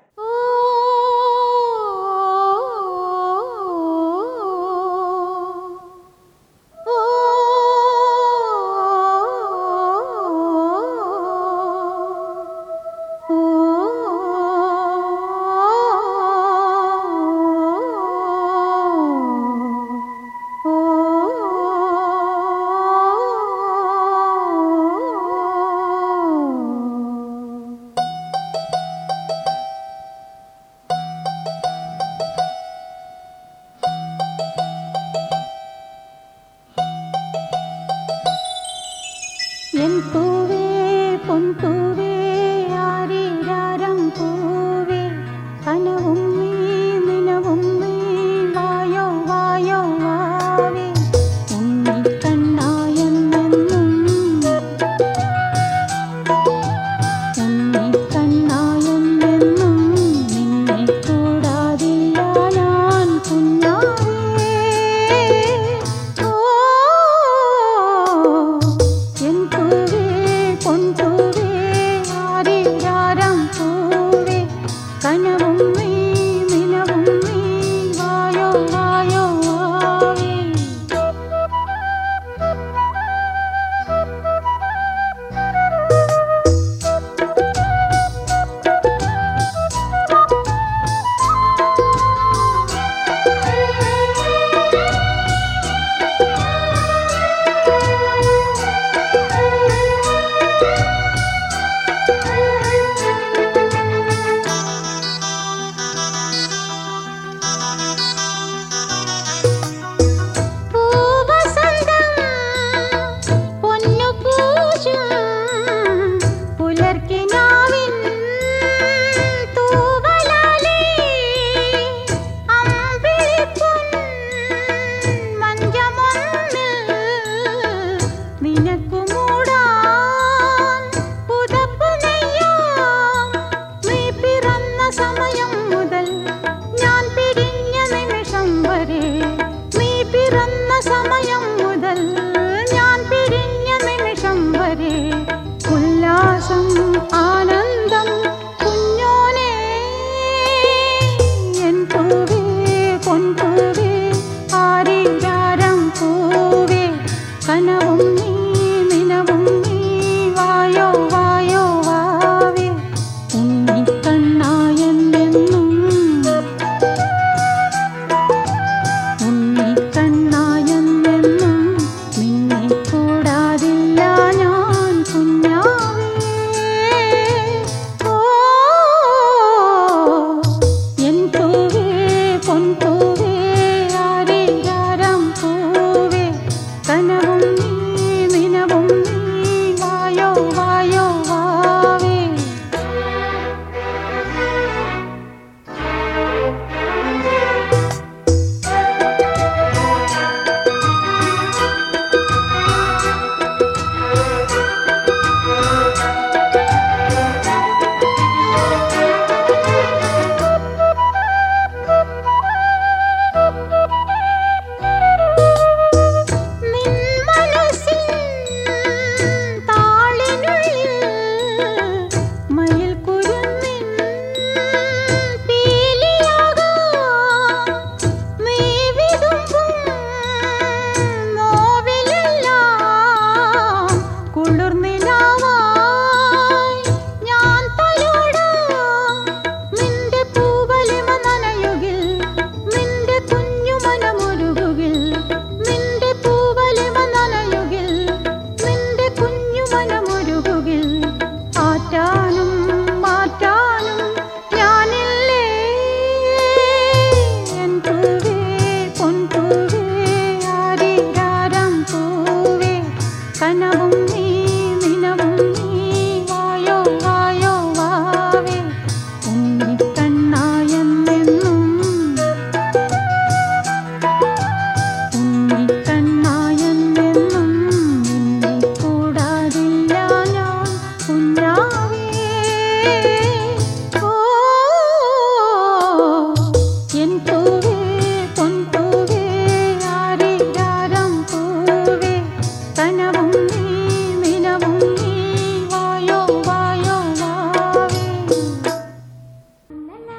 [187.38, 187.85] Thank you.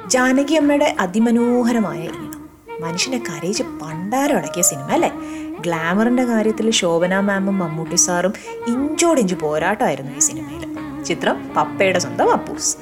[0.08, 2.48] Janaki അമ്മയുടെ അതിമനോഹരമായ ഈണം
[2.80, 5.12] മനുഷ്യനെ കരയിച്ച് പണ്ടാരം അടക്കിയ സിനിമ അല്ലേ?
[5.60, 8.32] ഗ്ലാമറിന്റെ കാര്യത്തിൽ ശോഭന മാമും മമ്മൂട്ടി സാറും
[8.66, 10.76] ഇഞ്ചോടിഞ്ച് പോരാട്ടമായിരുന്നു ഈ സിനിമയിൽ.
[11.04, 12.76] ചിത്രം പപ്പയുടെ സ്വന്തം Appoos.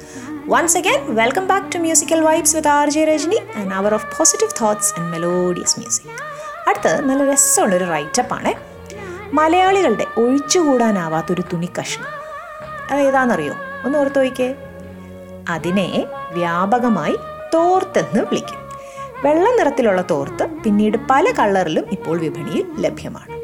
[0.47, 4.65] Once again welcome back to musical vibes with R J Rajani and hour of positive
[4.65, 6.11] thoughts and melodious music
[6.69, 8.53] അടുത്തത് നല്ല രസമുള്ളൊരു റൈറ്റപ്പാണ്
[9.35, 12.07] മലയാളികളുടെ ഒഴിച്ചുകൂടാനാവാത്തൊരു തുണി കഷ്ണം.
[12.91, 13.53] അത് ഏതാണെന്നറിയോ?
[13.85, 14.55] ഒന്ന് ഓർത്തു നോക്കിയേ.
[15.49, 17.15] അതിനെ വ്യാപകമായി
[17.53, 18.59] തോർത്തെന്ന് വിളിക്കും.
[19.25, 23.37] വെള്ള നിറത്തിലുള്ള തോർത്ത് പിന്നീട് പല കളറിലും ഇപ്പോൾ വിപണിയിൽ ലഭ്യമാണ്.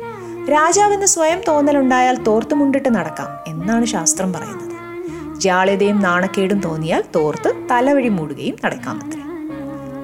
[0.51, 4.73] രാജാവെന്ന് സ്വയം തോന്നലുണ്ടായാൽ തോർത്ത് മുണ്ടിട്ട് നടക്കാം എന്നാണ് ശാസ്ത്രം പറയുന്നത്.
[5.39, 9.23] ജാള്യതയും നാണക്കേടും തോന്നിയാൽ തോർത്ത് തലവഴി മൂടുകയും നടക്കാമത്രേ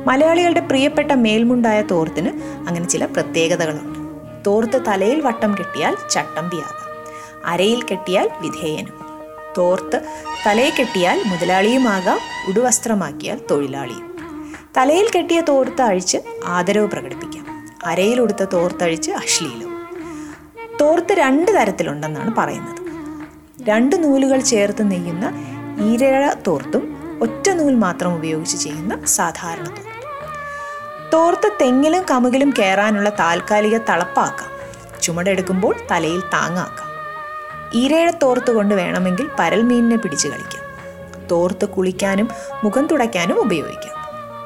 [0.07, 2.29] മലയാളികളുടെ പ്രിയപ്പെട്ട മേൽമുണ്ടായ തോർത്തിന്
[2.67, 3.99] അങ്ങനെ ചില പ്രത്യേകതകളുണ്ട്.
[4.47, 6.89] തോർത്ത് തലയിൽ വട്ടം കെട്ടിയാൽ ചട്ടമ്പിയാകാം
[7.45, 9.08] അരയിൽ കെട്ടിയാൽ വിധേയനും.
[9.59, 10.01] തോർത്ത്
[10.45, 14.09] തലയിൽ കെട്ടിയാൽ മുതലാളിയുമാകാം ഉടുവസ്ത്രമാക്കിയാൽ തൊഴിലാളിയും.
[14.77, 17.45] തലയിൽ കെട്ടിയ തോർത്ത് അഴിച്ച് ആദരവ് പ്രകടിപ്പിക്കാം.
[17.85, 19.89] അരയിൽ ഉടുത്ത തോർത്തഴിച്ച് അശ്ലീലവും.
[20.81, 22.77] തോർത്ത് രണ്ട് തരത്തിലുണ്ടെന്നാണ് പറയുന്നത്.
[23.63, 25.31] രണ്ട് നൂലുകൾ ചേർത്ത് നെയ്യുന്ന
[25.91, 26.83] ഈരഴ തോർത്തും
[27.21, 29.89] ഒറ്റ നൂൽ മാത്രം ഉപയോഗിച്ച് ചെയ്യുന്ന സാധാരണ തോർത്തും.
[31.13, 34.49] തോർത്ത് തെങ്ങിലും കമുകിലും കയറാനുള്ള താൽക്കാലിക തളപ്പാക്കാം.
[35.01, 36.88] ചുമടെടുക്കുമ്പോൾ തലയിൽ താങ്ങാക്കാം.
[37.73, 40.69] ഈരയുടെ തോർത്ത് കൊണ്ട് വേണമെങ്കിൽ പരൽമീനിനെ പിടിച്ച് കളിക്കാം.
[41.31, 42.29] തോർത്ത് കുളിക്കാനും
[42.63, 43.99] മുഖം തുടയ്ക്കാനും ഉപയോഗിക്കാം.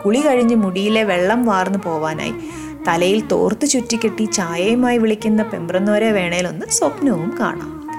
[0.06, 2.34] കുളി കഴിഞ്ഞ് മുടിയിലെ വെള്ളം വാർന്നു പോവാനായി
[2.88, 7.90] തലയിൽ തോർത്ത് ചുറ്റിക്കെട്ടി ചായയുമായി വിളിക്കുന്ന പെമ്പ്രന്നോരെ വേണേലൊന്ന് സ്വപ്നവും കാണാം.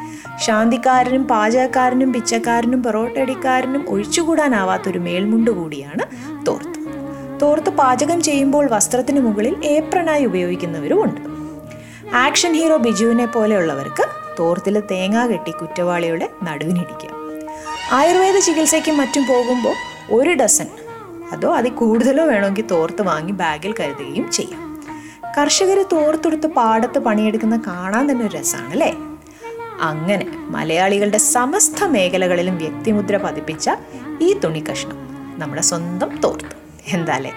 [0.42, 6.02] ശാന്തിക്കാരനും പാചകക്കാരനും പിച്ചക്കാരനും പൊറോട്ടടിക്കാരനും ഒഴിച്ചുകൂടാനാവാത്തൊരു മേൽമുണ്ട് കൂടിയാണ്
[6.46, 6.84] തോർത്ത്.
[7.42, 11.20] തോർത്ത് പാചകം ചെയ്യുമ്പോൾ വസ്ത്രത്തിന് മുകളിൽ ഏപ്രനായി ഉപയോഗിക്കുന്നവരുമുണ്ട്.
[12.16, 17.10] ആക്ഷൻ ഹീറോ ബിജുവിനെ പോലെയുള്ളവർക്ക് തോർത്തിൽ തേങ്ങ കെട്ടി കുറ്റവാളിയുടെ നടുവിനിടിക്കുക
[17.92, 19.74] ആയുർവേദ ചികിത്സയ്ക്കും മറ്റും പോകുമ്പോൾ
[20.10, 20.68] ഒരു ഡസൻ
[21.32, 24.80] അതോ അതിൽ കൂടുതലോ വേണമെങ്കിൽ തോർത്ത് വാങ്ങി ബാഗിൽ കരുതുകയും ചെയ്യാം.
[25.38, 28.94] കർഷകർ തോർത്തെടുത്ത് പാടത്ത് പണിയെടുക്കുന്ന കാണാൻ തന്നെ ഒരു രസമാണ് അല്ലേ
[29.80, 33.70] അങ്ങനെ മലയാളികളുടെ സമസ്ത മേഖലകളിലും വ്യക്തിമുദ്ര പതിപ്പിച്ച
[34.20, 34.98] ഈ തുണി കഷ്ണം
[35.38, 36.56] നമ്മുടെ സ്വന്തം തോർത്ത്.
[36.92, 37.32] എന്താല്ലേ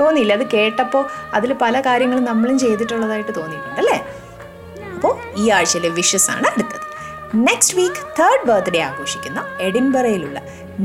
[0.00, 0.32] തോന്നിയില്ല?
[0.32, 3.98] അത് കേട്ടപ്പോൾ അതിൽ പല കാര്യങ്ങളും നമ്മളും ചെയ്തിട്ടുള്ളതായിട്ട് തോന്നിയിട്ടുണ്ട് അല്ലേ
[5.40, 6.86] ഈ ആഴ്ചയിലെ വിഷസ് ആണ് അടുത്തത്.
[7.48, 10.38] നെക്സ്റ്റ് വീക്ക് തേർഡ് ബർത്ത്ഡേ ആഘോഷിക്കുന്ന എഡിൻബറയിലുള്ള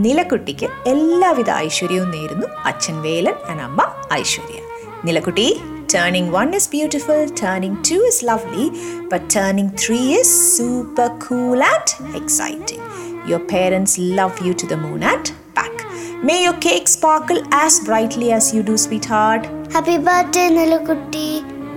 [0.06, 3.82] നിലക്കുട്ടിക്ക് എല്ലാവിധ ഐശ്വര്യവും നേരുന്നു അച്ഛൻ വേലൻ ആൻഡ് അമ്മ
[4.14, 4.60] Aishwarya.
[5.08, 5.48] Nilakkutty
[5.94, 8.66] turning one is beautiful turning two is lovely
[9.12, 12.84] but turning three is super cool and exciting
[13.32, 15.82] your parents love you to the moon and back
[16.28, 21.28] may your cake sparkle as brightly as you do sweet heart happy birthday, Nilakkutty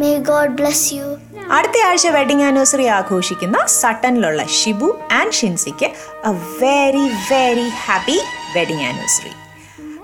[0.00, 1.06] May God bless you.
[1.56, 5.88] അടുത്ത ആഴ്ച wedding anniversary ആഘോഷിക്കുന്ന സട്ടനിലുള്ള Shibu and ഷിൻസിക്ക്
[6.24, 8.16] a very very happy
[8.54, 9.32] wedding anniversary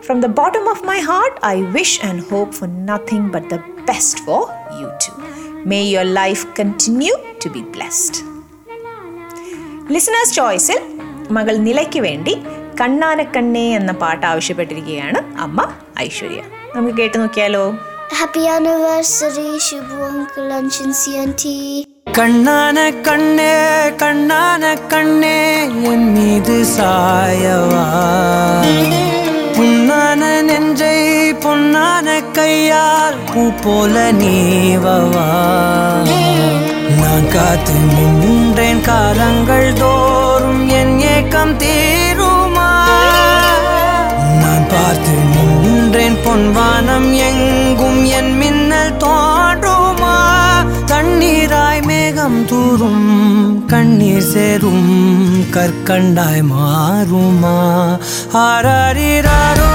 [0.06, 4.20] from the bottom of my heart I wish and hope for nothing but the best
[4.24, 4.42] for
[4.80, 5.12] you to
[5.68, 8.20] may your life continue to be blessed
[9.92, 10.78] listeners ചോയ്സിൽ
[11.30, 12.34] മകൾ നിലയ്ക്ക് വേണ്ടി
[12.80, 15.58] കണ്ണാനക്കണ്ണേ എന്ന പാട്ട് ആവശ്യപ്പെട്ടിരിക്കുകയാണ് അമ്മ
[15.98, 16.40] ഐശ്വര്യ.
[16.74, 17.64] നമുക്ക് കേട്ട് നോക്കിയാലോ?
[18.12, 21.86] Happy anniversary Shibu uncle and Shinsi auntie.
[22.18, 23.54] கண்ணான கண்ணே
[24.02, 25.38] கண்ணான கண்ணே
[25.90, 27.84] என் மீது சாயவா?
[29.56, 30.98] புண்ணான நெஞ்சை
[31.44, 35.28] பொன்னான கையால் பூ போல நீவவா?
[37.00, 42.43] நான் காத்து நின்றேன் காலங்கள் தோறும் என் ஏக்கம் தீரும்.
[45.94, 50.14] நின்றேன் பொன்வானம் எங்கும் என் மின்னல் தோன்றுமா?
[50.86, 53.06] தண்ணீராய் மேகம் தூரும்
[53.66, 54.88] கண்ணீர் சேரும்
[55.50, 57.56] கற்கண்டாய் மாறுமா?
[58.32, 59.70] ஆராரிராரோ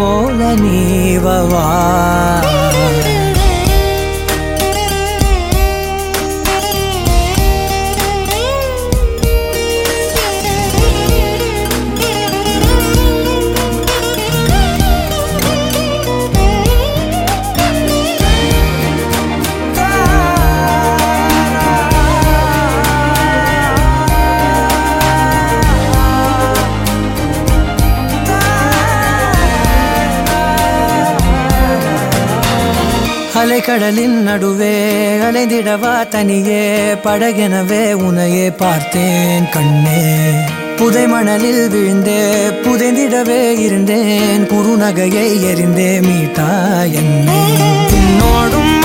[0.00, 1.66] போல நீவவா
[33.63, 34.75] அலைக்கடலின் நடுவே
[35.23, 36.61] அலைந்திடவா தனியே
[37.03, 39.99] படகெனவே உனையே பார்த்தேன் கண்ணே.
[40.77, 42.17] புதை மணலில் விழுந்தே
[42.63, 46.47] புதைந்திடவே இருந்தேன் குறுநகையை எறிந்தே மீட்டா
[47.01, 48.80] என்னோடும்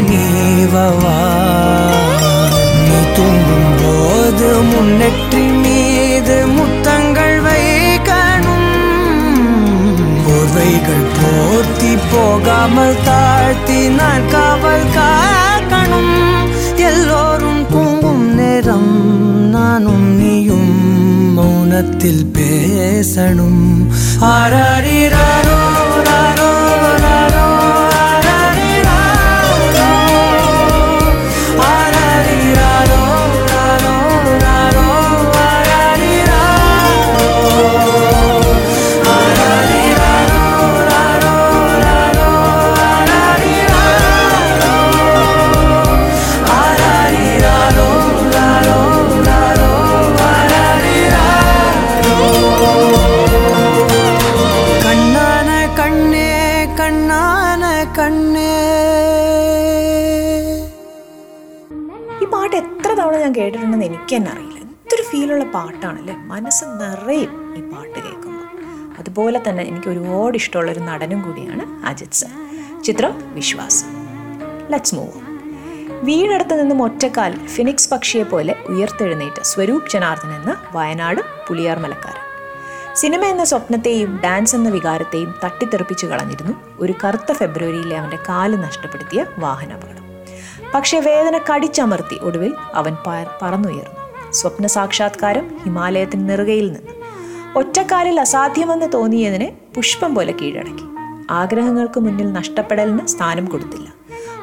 [0.00, 1.18] நீவவா
[2.86, 8.72] நீ தூங்கும் போது முன்னெற்றி மீது முத்தங்கள் வைக்கணும்.
[10.26, 16.16] போர்வைகள் போர்த்தி போகாமல் தாழ்த்தி நான் காவல் காக்கணும்.
[16.76, 18.92] எல்லோரும் தூங்கும் நேரம்
[19.50, 20.72] நானும் நீயும்
[21.38, 23.86] மௌனத்தில் பேசணும்.
[24.20, 25.58] ஆராரிராரோ
[26.08, 26.63] ராரோ.
[65.54, 66.14] പാട്ടാണല്ലേ?
[66.16, 68.46] മനസ്സ് നിറയും ഈ പാട്ട് കേൾക്കുമ്പോൾ
[68.98, 72.32] അതുപോലെ തന്നെ എനിക്ക് ഒരുപാട് ഇഷ്ടമുള്ള ഒരു നടനും കൂടിയാണ് അജിത് സർ.
[72.82, 73.86] ചിത്രം വിശ്വാസം.
[74.70, 75.20] ലെറ്റ്സ് മൂവ്
[76.02, 82.20] വീടടുത്ത് നിന്നും ഒറ്റക്കാൽ ഫിനിക്സ് പക്ഷിയെ പോലെ ഉയർത്തെഴുന്നേറ്റ സ്വരൂപ് ജനാർദ്ദൻ എന്ന വയനാട് പുളിയാർ മലക്കാരൻ.
[82.94, 90.04] സിനിമ എന്ന സ്വപ്നത്തെയും ഡാൻസ് എന്ന വികാരത്തെയും തട്ടിത്തെറിപ്പിച്ചു കളഞ്ഞിരുന്നു ഒരു കറുത്ത ഫെബ്രുവരിയിലെ അവന്റെ കാൽ നഷ്ടപ്പെടുത്തിയ വാഹനാപകടം.
[90.74, 92.96] പക്ഷേ വേദന കടിച്ചമർത്തി ഒടുവിൽ അവൻ
[93.42, 94.03] പറന്നുയർന്നു.
[94.34, 96.92] സ്വപ്ന സാക്ഷാത്കാരം ഹിമാലയത്തിന് നെറുകയിൽ നിന്ന്.
[97.58, 100.84] ഒറ്റക്കാലിൽ അസാധ്യമെന്ന് തോന്നിയതിനെ പുഷ്പം പോലെ കീഴടക്കി.
[101.30, 103.94] ആഗ്രഹങ്ങൾക്ക് മുന്നിൽ നഷ്ടപ്പെടലിന് സ്ഥാനം കൊടുത്തില്ല.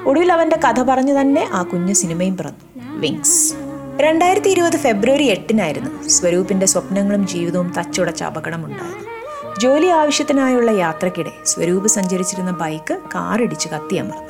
[0.05, 2.81] ഒടുവിൽ അവന്റെ കഥ പറഞ്ഞു തന്നെ ആ കുഞ്ഞ് സിനിമയും പിറന്നു.
[2.99, 3.53] വിങ്സ്.
[3.97, 9.11] രണ്ടായിരത്തി ഇരുപത് ഫെബ്രുവരി എട്ടിനായിരുന്നു സ്വരൂപിന്റെ സ്വപ്നങ്ങളും ജീവിതവും തച്ചുടച്ച അപകടമുണ്ടായത്.
[9.59, 14.23] ജോലി ആവശ്യത്തിനായുള്ള യാത്രക്കിടെ സ്വരൂപ് സഞ്ചരിച്ചിരുന്ന ബൈക്ക് കാറിടിച്ച് കത്തിയമർന്നു.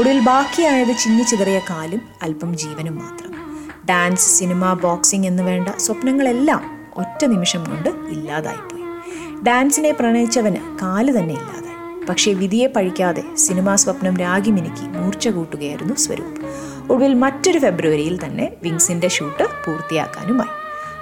[0.00, 3.41] ഒടുവിൽ ബാക്കിയായത് ചിന്നിച്ചിതറിയ കാലും അല്പം ജീവനും മാത്രം.
[3.92, 8.82] ഡാൻസ് സിനിമ ബോക്സിംഗ് എന്ന് വേണ്ട സ്വപ്നങ്ങളെല്ലാം ഒറ്റ നിമിഷം കൊണ്ട് ഇല്ലാതായിപ്പോയി.
[9.42, 16.40] ഡാൻസിനെ പ്രണയിച്ചവന് കാൽ തന്നെ ഇല്ലാതെ പക്ഷേ വിധിയെ പഴിക്കാതെ സിനിമാ സ്വപ്നം രാഗി മിനുക്കി മൂർച്ച കൂട്ടുകയായിരുന്നു സ്വരൂപ്.
[16.92, 20.50] ഒടുവിൽ മറ്റൊരു ഫെബ്രുവരിയിൽ തന്നെ വിങ്സിന്റെ ഷൂട്ട് പൂർത്തിയാക്കാനുമായി.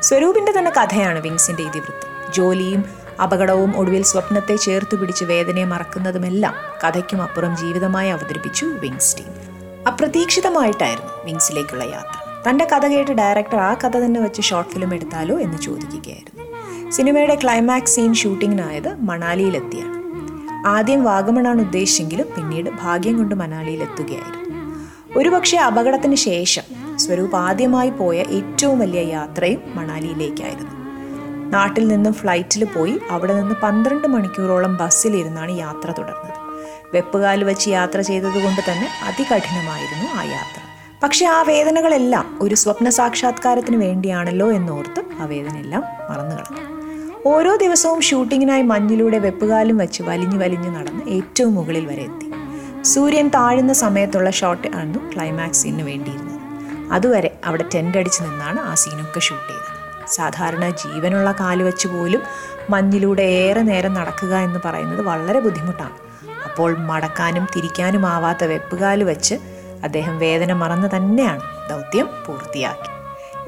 [0.02, 2.32] സ്വരൂപിന്റെ തന്നെ കഥയാണ് വിങ്സിന്റെ ഇതിവൃത്തം.
[2.34, 2.84] ജോലിയും
[3.22, 9.26] അപകടവും ഒടുവിൽ സ്വപ്നത്തെ ചേർത്ത് പിടിച്ച് വേദനയെ മറക്കുന്നതുമെല്ലാം കഥയ്ക്കും അപ്പുറം ജീവിതമായി അവതരിപ്പിച്ചു വിങ്സ് ടീം.
[9.86, 12.19] അപ്രതീക്ഷിതമായിട്ടായിരുന്നു വിങ്സിലേക്കുള്ള യാത്ര.
[12.48, 16.44] തന്റെ കഥ കേട്ട് ഡയറക്ടർ ആ കഥ തന്നെ വെച്ച് ഷോർട്ട് ഫിലിം എടുത്താലോ എന്ന് ചോദിക്കുകയായിരുന്നു.
[16.90, 20.00] സിനിമയുടെ ക്ലൈമാക്സ് സീൻ ഷൂട്ടിങ്ങിനായത് മണാലിയിലെത്തിയാണ്.
[20.66, 24.60] ആദ്യം വാഗമണാണ് ഉദ്ദേശിച്ചെങ്കിലും പിന്നീട് ഭാഗ്യം കൊണ്ട് മണാലിയിലെത്തുകയായിരുന്നു.
[25.16, 26.62] ഒരുപക്ഷെ അപകടത്തിന് ശേഷം
[26.96, 30.74] സ്വരൂപ് ആദ്യമായി പോയ ഏറ്റവും വലിയ യാത്രയും മണാലിയിലേക്കായിരുന്നു.
[31.50, 36.36] നാട്ടിൽ നിന്നും ഫ്ലൈറ്റിൽ പോയി അവിടെ നിന്ന് പന്ത്രണ്ട് മണിക്കൂറോളം ബസ്സിലിരുന്നാണ് യാത്ര തുടർന്നത്.
[36.94, 40.69] വെപ്പുകാൽ വെച്ച് യാത്ര ചെയ്തതുകൊണ്ട് തന്നെ അതികഠിനമായിരുന്നു ആ യാത്ര.
[41.02, 46.64] പക്ഷെ ആ വേദനകളെല്ലാം ഒരു സ്വപ്ന സാക്ഷാത്കാരത്തിന് വേണ്ടിയാണല്ലോ എന്നോർത്ത് ആ വേദനയെല്ലാം മറന്നു കളഞ്ഞു.
[47.26, 52.28] ഓരോ ദിവസവും ഷൂട്ടിങ്ങിനായി മഞ്ഞിലൂടെ വെപ്പുകാലും വെച്ച് വലിഞ്ഞു വലിഞ്ഞു നടന്ന് ഏറ്റവും മുകളിൽ വരെ എത്തി.
[52.82, 56.38] സൂര്യൻ താഴുന്ന സമയത്തുള്ള ഷോട്ട് ആയിരുന്നു ക്ലൈമാക്സ് സീനിന് വേണ്ടിയിരുന്നത്.
[56.92, 59.72] അതുവരെ അവിടെ ടെന്റ് അടിച്ച് നിന്നാണ് ആ സീനൊക്കെ ഷൂട്ട് ചെയ്തത്.
[60.08, 62.22] സാധാരണ ജീവനുള്ള കാൽ വെച്ച് പോലും
[62.70, 65.96] മഞ്ഞിലൂടെ ഏറെ നേരം നടക്കുക എന്ന് പറയുന്നത് വളരെ ബുദ്ധിമുട്ടാണ്.
[66.44, 69.34] അപ്പോൾ മടക്കാനും തിരിക്കാനും ആവാത്ത വെപ്പുകാൽ വെച്ച്
[69.84, 72.90] അദ്ദേഹം വേദന മറന്ന് തന്നെയാണ് ദൗത്യം പൂർത്തിയാക്കി.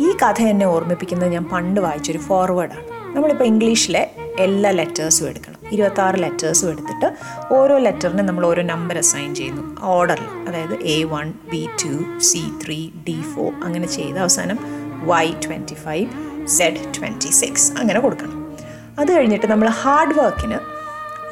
[0.03, 2.85] ഈ കഥ എന്നെ ഓർമ്മിപ്പിക്കുന്നത് ഞാൻ പണ്ട് വായിച്ചൊരു ഫോർവേഡാണ്
[3.17, 5.57] നമ്മളിപ്പോൾ ഇംഗ്ലീഷിലെ എല്ലാ ലെറ്റേഴ്സും എടുക്കണം.
[5.73, 7.17] ഇരുപത്താറ് ലെറ്റേഴ്സും എടുത്തിട്ട്
[7.55, 9.81] ഓരോ ലെറ്ററിനും നമ്മൾ ഓരോ നമ്പർ അസൈൻ ചെയ്യുന്നു.
[9.83, 14.59] ഓർഡറിൽ അതായത് A one B two C three D four അങ്ങനെ ചെയ്ത് അവസാനം
[15.05, 16.09] Y twenty five
[16.47, 18.57] Z twenty six അങ്ങനെ കൊടുക്കണം.
[18.99, 20.59] അത് കഴിഞ്ഞിട്ട് നമ്മൾ ഹാർഡ് വർക്കിന്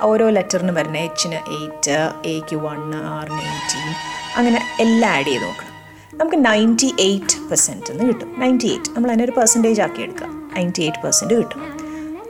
[0.03, 5.71] ഓരോ ലെറ്ററിന് വരുന്ന എച്ചിന് എയ്റ്റ് എക്ക് വൺ ആറിന് എയ്റ്റീൻ അങ്ങനെ എല്ലാം ആഡ് ചെയ്ത് നോക്കണം.
[6.15, 8.35] നമുക്ക് നയന്റി എയ്റ്റ് പെർസെന്റ് എന്ന് കിട്ടും.
[8.39, 10.27] നയന്റി എയ്റ്റ് നമ്മൾ അതിനൊരു പെർസെന്റേജ് ആക്കി എടുക്കുക.
[10.27, 11.63] നയന്റി എയ്റ്റ് പെർസെന്റ് കിട്ടും.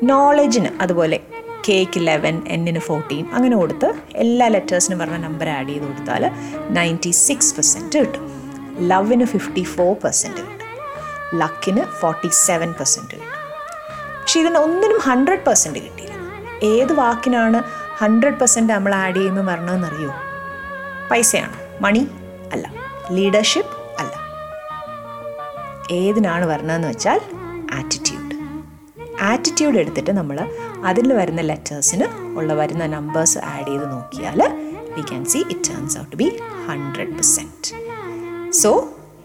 [0.02, 1.20] നോളജിന് അതുപോലെ
[1.68, 6.30] കേക്ക് ലെവൻ എന്നിന് ഫോർട്ടീൻ അങ്ങനെ കൊടുത്ത് എല്ലാ ലെറ്റേഴ്സിനും പറഞ്ഞ നമ്പർ ആഡ് ചെയ്ത് കൊടുത്താൽ
[6.70, 8.24] നയന്റി സിക്സ് പെർസെന്റ് കിട്ടും.
[8.78, 10.68] ലവിന് ഫിഫ്റ്റി ഫോർ പെർസെന്റ് കിട്ടും.
[11.38, 13.26] ലക്കിന് ഫോർട്ടി സെവൻ പെർസെന്റ് കിട്ടും.
[14.20, 16.14] പക്ഷെ ഇതിന് ഒന്നിനും ഹൺഡ്രഡ് പെർസെന്റ് കിട്ടിയില്ല.
[16.62, 17.62] ഏത് വാക്കിനാണ്
[17.98, 20.12] ഹൺഡ്രഡ് പെർസെന്റ് നമ്മൾ ആഡ് ചെയ്യുമ്പോൾ പറഞ്ഞതെന്നറിയോ
[21.10, 21.59] പൈസയാണ്.
[21.80, 22.02] മണി
[22.52, 22.64] അല്ല
[23.10, 24.12] ലീഡർഷിപ്പ് അല്ല.
[25.98, 27.20] ഏതിനാണ് വരണതെന്ന് വെച്ചാൽ
[27.78, 28.18] ആറ്റിറ്റ്യൂഡ്
[29.24, 30.38] ആറ്റിറ്റ്യൂഡ് എടുത്തിട്ട് നമ്മൾ
[30.84, 32.06] അതിൽ വരുന്ന ലെറ്റേഴ്സിന്
[32.38, 34.40] ഉള്ള വരുന്ന നമ്പേഴ്സ് ആഡ് ചെയ്ത് നോക്കിയാൽ
[34.94, 36.28] we can see it turns out be
[36.68, 37.72] hundred percent
[38.60, 38.70] so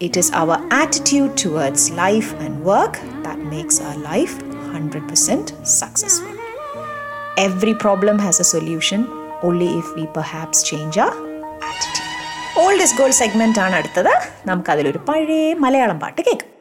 [0.00, 4.34] it is our attitude towards life and work that makes our life
[4.72, 6.34] hundred percent successful
[7.38, 9.00] every problem has a solution
[9.42, 11.08] only if we perhaps change ആ
[12.58, 14.12] oldest gold segment ആണ് അടുത്തത്.
[14.46, 16.55] നമുക്കതിലൊരു പഴയ മലയാളം പാട്ട് കേൾക്കാം.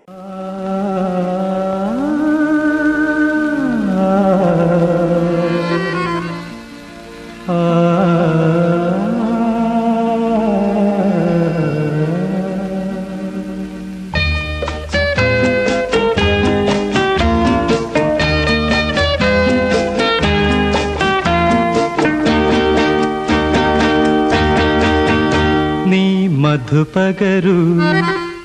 [26.75, 27.57] മധുപകരു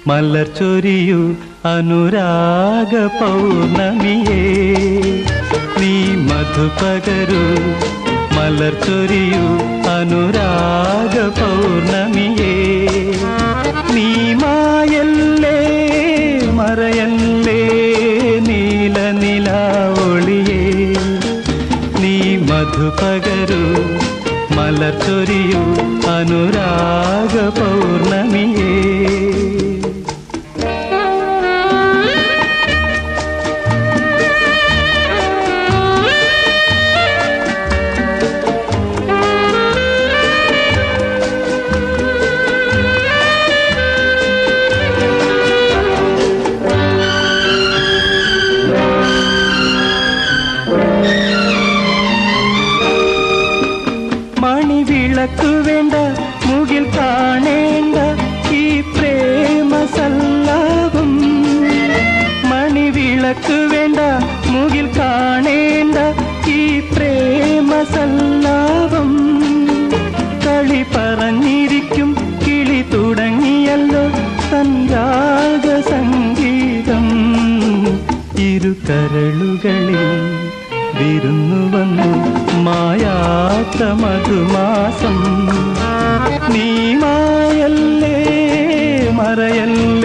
[0.08, 1.22] മലർ ചൊരിയു
[1.70, 4.36] അനുരാഗ പൗർണമിയേ
[5.80, 5.90] നീ
[6.28, 7.40] മധുപകരു
[8.36, 9.42] മലർ ചൊരിയു
[9.94, 12.54] അനുരാഗ പൗർണമിയേ
[13.96, 14.06] നീ
[14.42, 15.58] മായല്ലേ
[16.60, 17.60] മറയല്ലേ
[18.48, 20.62] നീല നിലാവൊളിയേ
[22.02, 22.16] നീ
[22.50, 23.62] മധുപകരു
[24.58, 25.64] മലർ ചൊരിയു
[26.10, 27.34] അനുരാഗ
[27.92, 28.69] പൗർണമിയേ
[63.30, 64.00] മണിവിളക്കു വേണ്ട
[64.52, 65.98] മുകിൽ കാണേണ്ട
[66.50, 66.62] ഈ
[66.92, 69.10] പ്രേമ സല്ലാപം
[70.44, 72.10] കളി പറഞ്ഞിരിക്കും
[72.44, 74.02] കിളി തുടങ്ങിയല്ലോ
[74.50, 77.06] സഞ്ജാത സംഗീതം.
[78.48, 80.02] ഇരു കരളുകളിൽ
[80.98, 82.10] വിരുന്നു വന്നു
[82.66, 85.18] മായാത്ത മധുമാസം.
[86.54, 86.68] നീ
[87.04, 88.16] മായല്ലേ
[89.20, 89.99] മറയല്ലേ?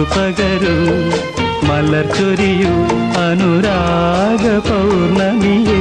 [0.00, 0.74] മധുപകരു
[1.68, 2.74] മലർ ചൊരിയു
[3.22, 5.80] അനുരാഗ പൗർണമിയേ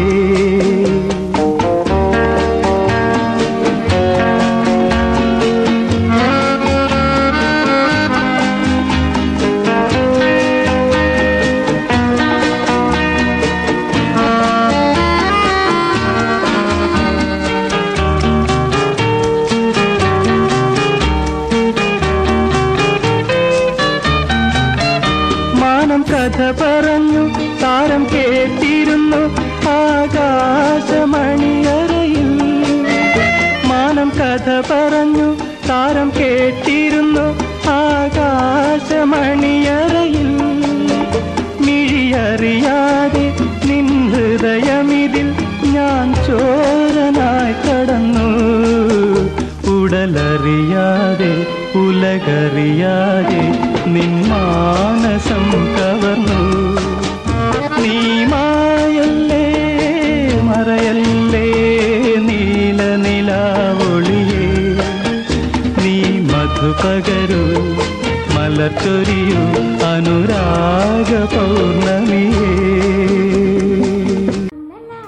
[68.68, 69.41] മലച്ചൊരിയു
[69.88, 72.47] അനുരാഗ പൗർണമിയേ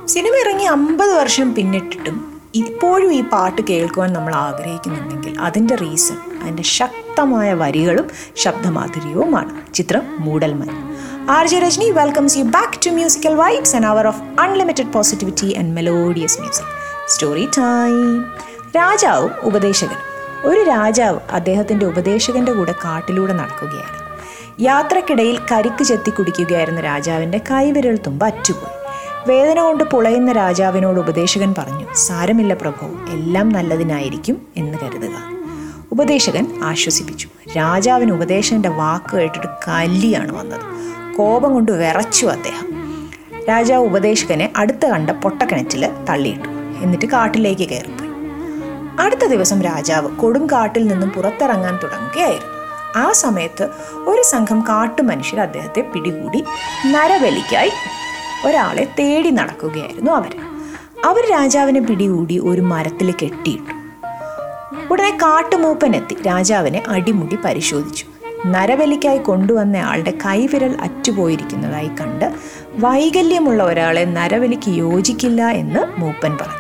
[0.07, 2.17] സിനിമ ഇറങ്ങി അമ്പത് വർഷം പിന്നിട്ടിട്ടും
[2.55, 9.51] ഇപ്പോഴും ഈ പാട്ട് കേൾക്കുവാൻ നമ്മൾ ആഗ്രഹിക്കുന്നുണ്ടെങ്കിൽ അതിന്റെ റീസൺ അതിന്റെ ശക്തമായ വരികളും ശബ്ദമാധുര്യവുമാണ്.
[9.73, 10.71] ചിത്രം മൂടൽമൻ
[11.29, 15.73] R J Rajani welcomes you back to musical vibes and hour of unlimited positivity and
[15.75, 16.71] melodious music
[17.07, 18.25] story time
[18.75, 20.08] രാജാവും ഉപദേശകനും.
[20.43, 23.99] ഒരു രാജാവ് അദ്ദേഹത്തിന്റെ ഉപദേശകന്റെ കൂടെ കാട്ടിലൂടെ നടക്കുകയാണ്.
[24.61, 28.79] യാത്രക്കിടയിൽ കരിക്ക് ചെത്തി കുടിക്കുകയായിരുന്ന രാജാവിന്റെ കൈവിരൽ തുമ്പ് അറ്റുപോയി.
[29.27, 35.11] വേദന കൊണ്ട് പുളയുന്ന രാജാവിനോട് ഉപദേശകൻ പറഞ്ഞു സാരമില്ല പ്രഭു എല്ലാം നല്ലതിനായിരിക്കും എന്ന് കരുതുക.
[35.91, 37.29] ഉപദേശകൻ ആശ്വസിപ്പിച്ചു.
[37.57, 40.61] രാജാവിന് ഉപദേശകന്റെ വാക്ക് കേട്ടിട്ട് കല്ലിയാണ് വന്നത്.
[41.15, 42.67] കോപം കൊണ്ട് വിറച്ചു അദ്ദേഹം.
[43.49, 46.49] രാജാവ് ഉപദേശകനെ അടുത്ത കണ്ട പൊട്ടക്കിണറ്റിൽ തള്ളിയിട്ടു.
[46.83, 48.08] എന്നിട്ട് കാട്ടിലേക്ക് കയറിപ്പോയി.
[48.99, 52.59] അടുത്ത ദിവസം രാജാവ് കൊടും കാട്ടിൽ നിന്നും പുറത്തിറങ്ങാൻ തുടങ്ങുകയായിരുന്നു.
[52.95, 53.69] ആ സമയത്ത്
[54.07, 56.43] ഒരു സംഘം കാട്ടുമനുഷ്യർ അദ്ദേഹത്തെ പിടികൂടി
[56.87, 57.71] നരബലിക്കായി
[58.45, 60.35] ഒരാളെ തേടി നടക്കുകയായിരുന്നു അവർ.
[61.05, 63.73] അവർ രാജാവിനെ പിടികൂടി ഒരു മരത്തിൽ കെട്ടിയിട്ടു.
[64.91, 68.05] ഉടനെ കാട്ടുമൂപ്പനെത്തി രാജാവിനെ അടിമുടി പരിശോധിച്ചു.
[68.45, 72.33] നരബലിക്കായി കൊണ്ടുവന്ന ആളുടെ കൈവിരൽ അറ്റുപോയിരിക്കുന്നതായി കണ്ട്
[72.75, 76.59] വൈകല്യമുള്ള ഒരാളെ നരബലിക്ക് യോജിക്കില്ല എന്ന് മൂപ്പൻ പറഞ്ഞു.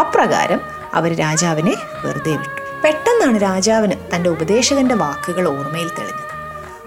[0.00, 1.74] അപ്രകാരം അവർ രാജാവിനെ
[2.04, 2.82] വെറുതെ വിട്ടു.
[2.84, 6.28] പെട്ടെന്നാണ് രാജാവിന് തന്റെ ഉപദേശകന്റെ വാക്കുകൾ ഓർമ്മയിൽ തെളിഞ്ഞത്.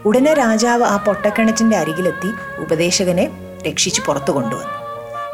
[0.05, 3.31] ഉടനെ രാജാവ് ആ പൊട്ടക്കിണറ്റിന്റെ അരികിലെത്തി ഉപദേശകനെ
[3.67, 4.81] രക്ഷിച്ച് പുറത്തു കൊണ്ടുവന്നു.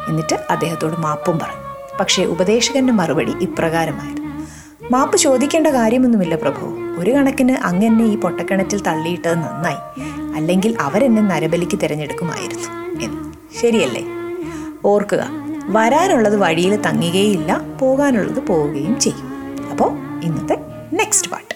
[0.08, 1.68] എന്നിട്ട് അദ്ദേഹത്തോട് മാപ്പും പറഞ്ഞു.
[2.00, 4.48] പക്ഷേ ഉപദേശകന്റെ മറുപടി ഇപ്രകാരമായിരുന്നു.
[4.92, 6.66] മാപ്പ് ചോദിക്കേണ്ട കാര്യമൊന്നുമില്ല പ്രഭു.
[7.00, 10.02] ഒരു കണക്കിന് അങ്ങനെ ഈ പൊട്ടക്കിണറ്റിൽ തള്ളിയിട്ടത് നന്നായി.
[10.36, 13.34] അല്ലെങ്കിൽ അവരെന്നെ നരബലിക്ക് തിരഞ്ഞെടുക്കുമായിരുന്നു എന്ന്.
[13.62, 14.04] ശരിയല്ലേ?
[14.86, 19.28] ഓർക്കുക വരാനുള്ളത് വഴിയിൽ തങ്ങുകയില്ല പോകാനുള്ളത് പോവുകയും ചെയ്യും.
[19.72, 19.92] അപ്പോൾ
[20.24, 20.56] ഇന്നത്തെ
[20.94, 21.54] നെക്സ്റ്റ് പാട്ട്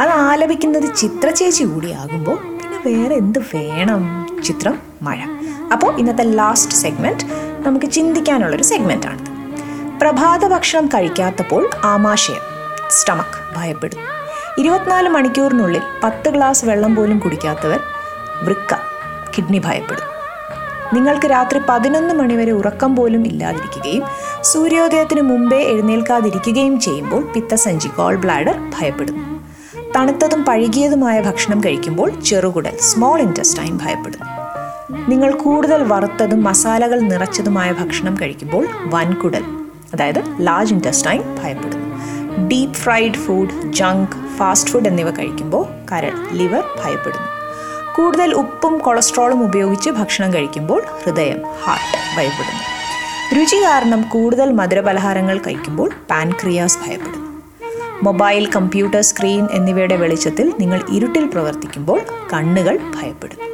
[0.00, 4.02] അത് ആലപിക്കുന്നത് ചിത്രചേച്ചി കൂടിയാകുമ്പോൾ പിന്നെ വേറെ എന്ത് വേണം?
[4.44, 5.18] ചിത്രം മഴ.
[5.72, 7.24] അപ്പോൾ ഇന്നത്തെ ലാസ്റ്റ് സെഗ്മെന്റ്
[7.66, 9.30] നമുക്ക് ചിന്തിക്കാനുള്ളൊരു സെഗ്മെന്റാണിത്
[10.00, 12.42] പ്രഭാത ഭക്ഷണം കഴിക്കാത്തപ്പോൾ ആമാശയം
[12.90, 14.06] സ്റ്റമക്ക് ഭയപ്പെടുന്നു.
[14.58, 17.80] ഇരുപത്തിനാല് മണിക്കൂറിനുള്ളിൽ പത്ത് ഗ്ലാസ് വെള്ളം പോലും കുടിക്കാത്തവർ
[18.42, 18.74] വൃക്ക
[19.34, 20.08] കിഡ്നി ഭയപ്പെടും
[20.94, 24.04] നിങ്ങൾക്ക് രാത്രി പതിനൊന്ന് മണിവരെ ഉറക്കം പോലും ഇല്ലാതിരിക്കുകയും
[24.44, 29.24] സൂര്യോദയത്തിന് മുമ്പേ എഴുന്നേൽക്കാതിരിക്കുകയും ചെയ്യുമ്പോൾ പിത്തസഞ്ചി ഗോൾ ബ്ലാഡർ ഭയപ്പെടുന്നു.
[29.96, 34.26] തണുത്തതും പഴുകിയതുമായ ഭക്ഷണം കഴിക്കുമ്പോൾ ചെറുകുടൽ സ്മോൾ ഇന്റസ്റ്റൈൻ ഭയപ്പെടുന്നു.
[35.08, 39.44] നിങ്ങൾ കൂടുതൽ വറുത്തതും മസാലകൾ നിറച്ചതുമായ ഭക്ഷണം കഴിക്കുമ്പോൾ വൻകുടൽ
[39.94, 41.86] അതായത് ലാർജ് ഇന്റസ്റ്റൈൻ ഭയപ്പെടുന്നു.
[42.48, 47.28] Deep fried food junk fast food എന്നിവ കഴിക്കുമ്പോൾ കരൾ ലിവർ ഭയപ്പെടുന്നു.
[47.96, 52.71] കൂടുതൽ ഉപ്പും കൊളസ്ട്രോളും ഉപയോഗിച്ച് ഭക്ഷണം കഴിക്കുമ്പോൾ ഹൃദയം ഹാർട്ട് ഭയപ്പെടുന്നു.
[53.32, 57.42] രുചി കാരണം കൂടുതൽ മധുരപലഹാരങ്ങൾ കഴിക്കുമ്പോൾ പാൻക്രിയാസ് ഭയപ്പെടുന്നു.
[58.02, 62.00] മൊബൈൽ കമ്പ്യൂട്ടർ സ്ക്രീൻ എന്നിവയുടെ വെളിച്ചത്തിൽ നിങ്ങൾ ഇരുട്ടിൽ പ്രവർത്തിക്കുമ്പോൾ
[62.32, 63.44] കണ്ണുകൾ ഭയപ്പെടുന്നു.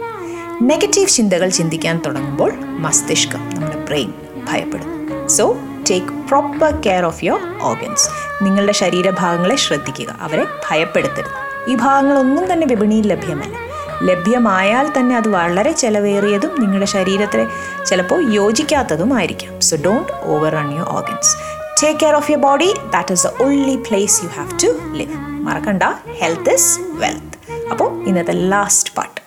[0.62, 4.12] നെഗറ്റീവ് ചിന്തകൾ ചിന്തിക്കാൻ തുടങ്ങുമ്പോൾ മസ്തിഷ്കം നമ്മുടെ ബ്രെയിൻ
[4.48, 5.28] ഭയപ്പെടുന്നു.
[5.28, 5.56] So
[5.90, 8.08] take proper care of your organs
[8.44, 10.16] നിങ്ങളുടെ ശരീരഭാഗങ്ങളെ ശ്രദ്ധിക്കുക.
[10.20, 11.70] അവരെ ഭയപ്പെടുത്തരുത്.
[11.70, 13.67] ഈ ഭാഗങ്ങളൊന്നും തന്നെ വിപണിയിൽ ലഭ്യമല്ല.
[14.02, 17.46] ലഭ്യമായാൽ തന്നെ അത് വളരെ ചിലവേറിയതും നിങ്ങളുടെ ശരീരത്തെ
[17.84, 19.60] ചിലപ്പോൾ യോജിക്കാത്തതുമായിരിക്കാം.
[19.60, 21.36] So don't over run your organs
[21.82, 25.82] take care of your body that is the only place you have to live മറക്കണ്ട.
[26.20, 29.17] ഹെൽത്ത് ഇസ് വെൽത്ത് അപ്പോൾ ഇന്നത്തെ ലാസ്റ്റ് പാട്ട്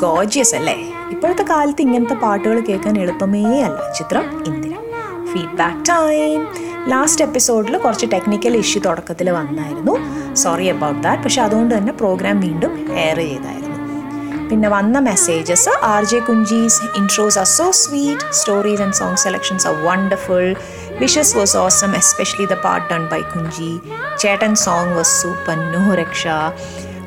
[0.00, 0.76] ഗോജിയസ് അല്ലേ?
[1.10, 3.92] ഇപ്പോഴത്തെ കാലത്ത് ഇങ്ങനത്തെ പാട്ടുകൾ കേൾക്കാൻ എളുപ്പമേ അല്ല.
[3.92, 4.74] ചിത്രം ഇന്ദിര
[5.32, 6.42] ഫീഡ്ബാക്ക് ടൈം
[6.88, 9.94] ലാസ്റ്റ് എപ്പിസോഡിൽ കുറച്ച് ടെക്നിക്കൽ ഇഷ്യൂ തുടക്കത്തിൽ വന്നായിരുന്നു.
[10.36, 13.66] സോറി അബൌട്ട് ദാറ്റ് പക്ഷെ അതുകൊണ്ട് തന്നെ പ്രോഗ്രാം വീണ്ടും എയർ ചെയ്തായിരുന്നു.
[14.50, 19.74] പിന്നെ വന്ന messages R J Kunchi's intros are so sweet stories and song selections are
[19.84, 20.46] wonderful
[21.00, 23.70] wishes was awesome especially the part done by Kunchi
[24.18, 26.24] ചേട്ടൻ സോങ് വാസ് സൂപ്പർ നോ രക്ഷ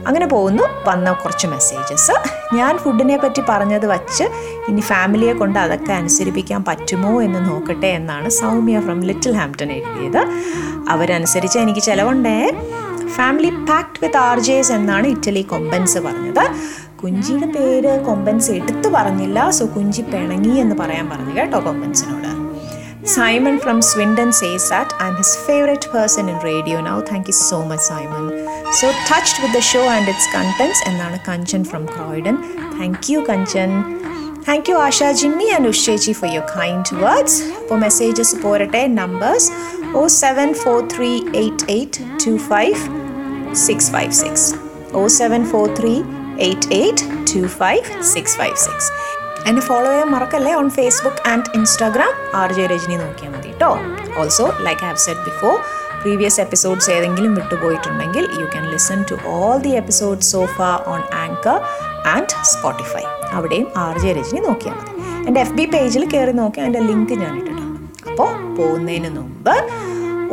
[0.07, 0.63] അങ്ങനെ പോകുന്നു.
[0.87, 2.11] വന്ന കുറച്ച് മെസ്സേജസ്
[2.55, 4.23] ഞാൻ ഫുഡിനെ പറ്റി പറഞ്ഞത് വച്ച്
[4.69, 10.21] ഇനി ഫാമിലിയെ കൊണ്ട് അതൊക്കെ അനുസരിപ്പിക്കാൻ പറ്റുമോ എന്ന് നോക്കട്ടെ എന്നാണ് സൗമ്യ ഫ്രം ലിറ്റിൽ ഹാംപ്ടൺ എഴുതിയത്.
[10.89, 12.51] അവരനുസരിച്ച് എനിക്ക് ചിലവുണ്ടേ.
[13.07, 16.43] Family pact with R Js എന്നാണ് ഇറ്റലി കൊമ്പൻസ് പറഞ്ഞത്.
[17.03, 19.49] കുഞ്ചിയുടെ പേര് കൊമ്പൻസ് എടുത്തു പറഞ്ഞില്ല.
[19.49, 22.40] സോ കുഞ്ചി പിണങ്ങി എന്ന് പറയാൻ പറഞ്ഞു കേട്ടോ കൊമ്പൻസിനോട്.
[23.03, 27.01] Simon from Swindon says that I'm his favorite person in radio now.
[27.01, 28.29] Thank you so much, Simon.
[28.71, 30.79] So touched with the show and its contents.
[30.89, 32.35] എന്നാണ് Kanchan from Croydon
[32.75, 33.71] thank you Kanchan
[34.47, 39.49] thank you Asha Jimmy and ഉഷേജി for your kind words അപ്പോൾ messages പോരട്ടെ numbers
[40.01, 41.11] oh seven four three
[41.43, 42.77] eight eight to five
[43.65, 44.47] six five six
[44.93, 45.95] oh seven four three
[46.49, 47.83] eight eight to five
[48.13, 48.89] six five six
[49.49, 50.51] എന്നെ follow ചെയ്യാൻ മറക്കല്ലേ?
[50.59, 52.11] On Facebook and Instagram
[52.41, 53.69] R J Rajani നോക്കിയാൽ മതി കേട്ടോ
[54.21, 55.55] also like have set before
[56.01, 60.57] previous episodes ഏതെങ്കിലും വിട്ടുപോയിട്ടുണ്ടെങ്കിൽ U can listen to all the episode sofa
[60.93, 61.57] on Anchor
[62.13, 64.93] and Spotify അവിടെയും R J Rajani നോക്കിയാൽ മതി.
[65.27, 67.67] എന്റെ എഫ് ബി പേജിൽ കയറി നോക്കി അതിന്റെ ലിങ്ക് ഞാൻ ഇട്ടിട്ടുണ്ട്.
[68.09, 69.55] അപ്പോൾ പോകുന്നതിന് മുമ്പ്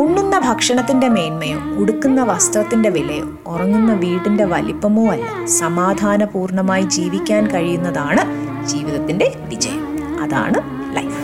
[0.02, 5.26] ഉണ്ണുന്ന ഭക്ഷണത്തിന്റെ മേന്മയോ ഉടുക്കുന്ന വസ്ത്രത്തിന്റെ വിലയോ ഉറങ്ങുന്ന വീടിന്റെ വലിപ്പമോ അല്ല
[5.61, 8.22] സമാധാനപൂർണമായി ജീവിക്കാൻ കഴിയുന്നതാണ്
[8.64, 9.86] ജീവിതത്തിന്റെ വിജയം.
[10.22, 10.61] അതാണ്
[10.96, 11.20] ലൈഫ്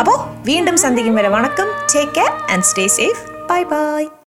[0.00, 1.28] അപ്പോൾ വീണ്ടും സന്ധിക്കും വരെ.
[1.28, 1.66] വണക്കം.
[1.94, 4.08] Take care and stay safe bye bye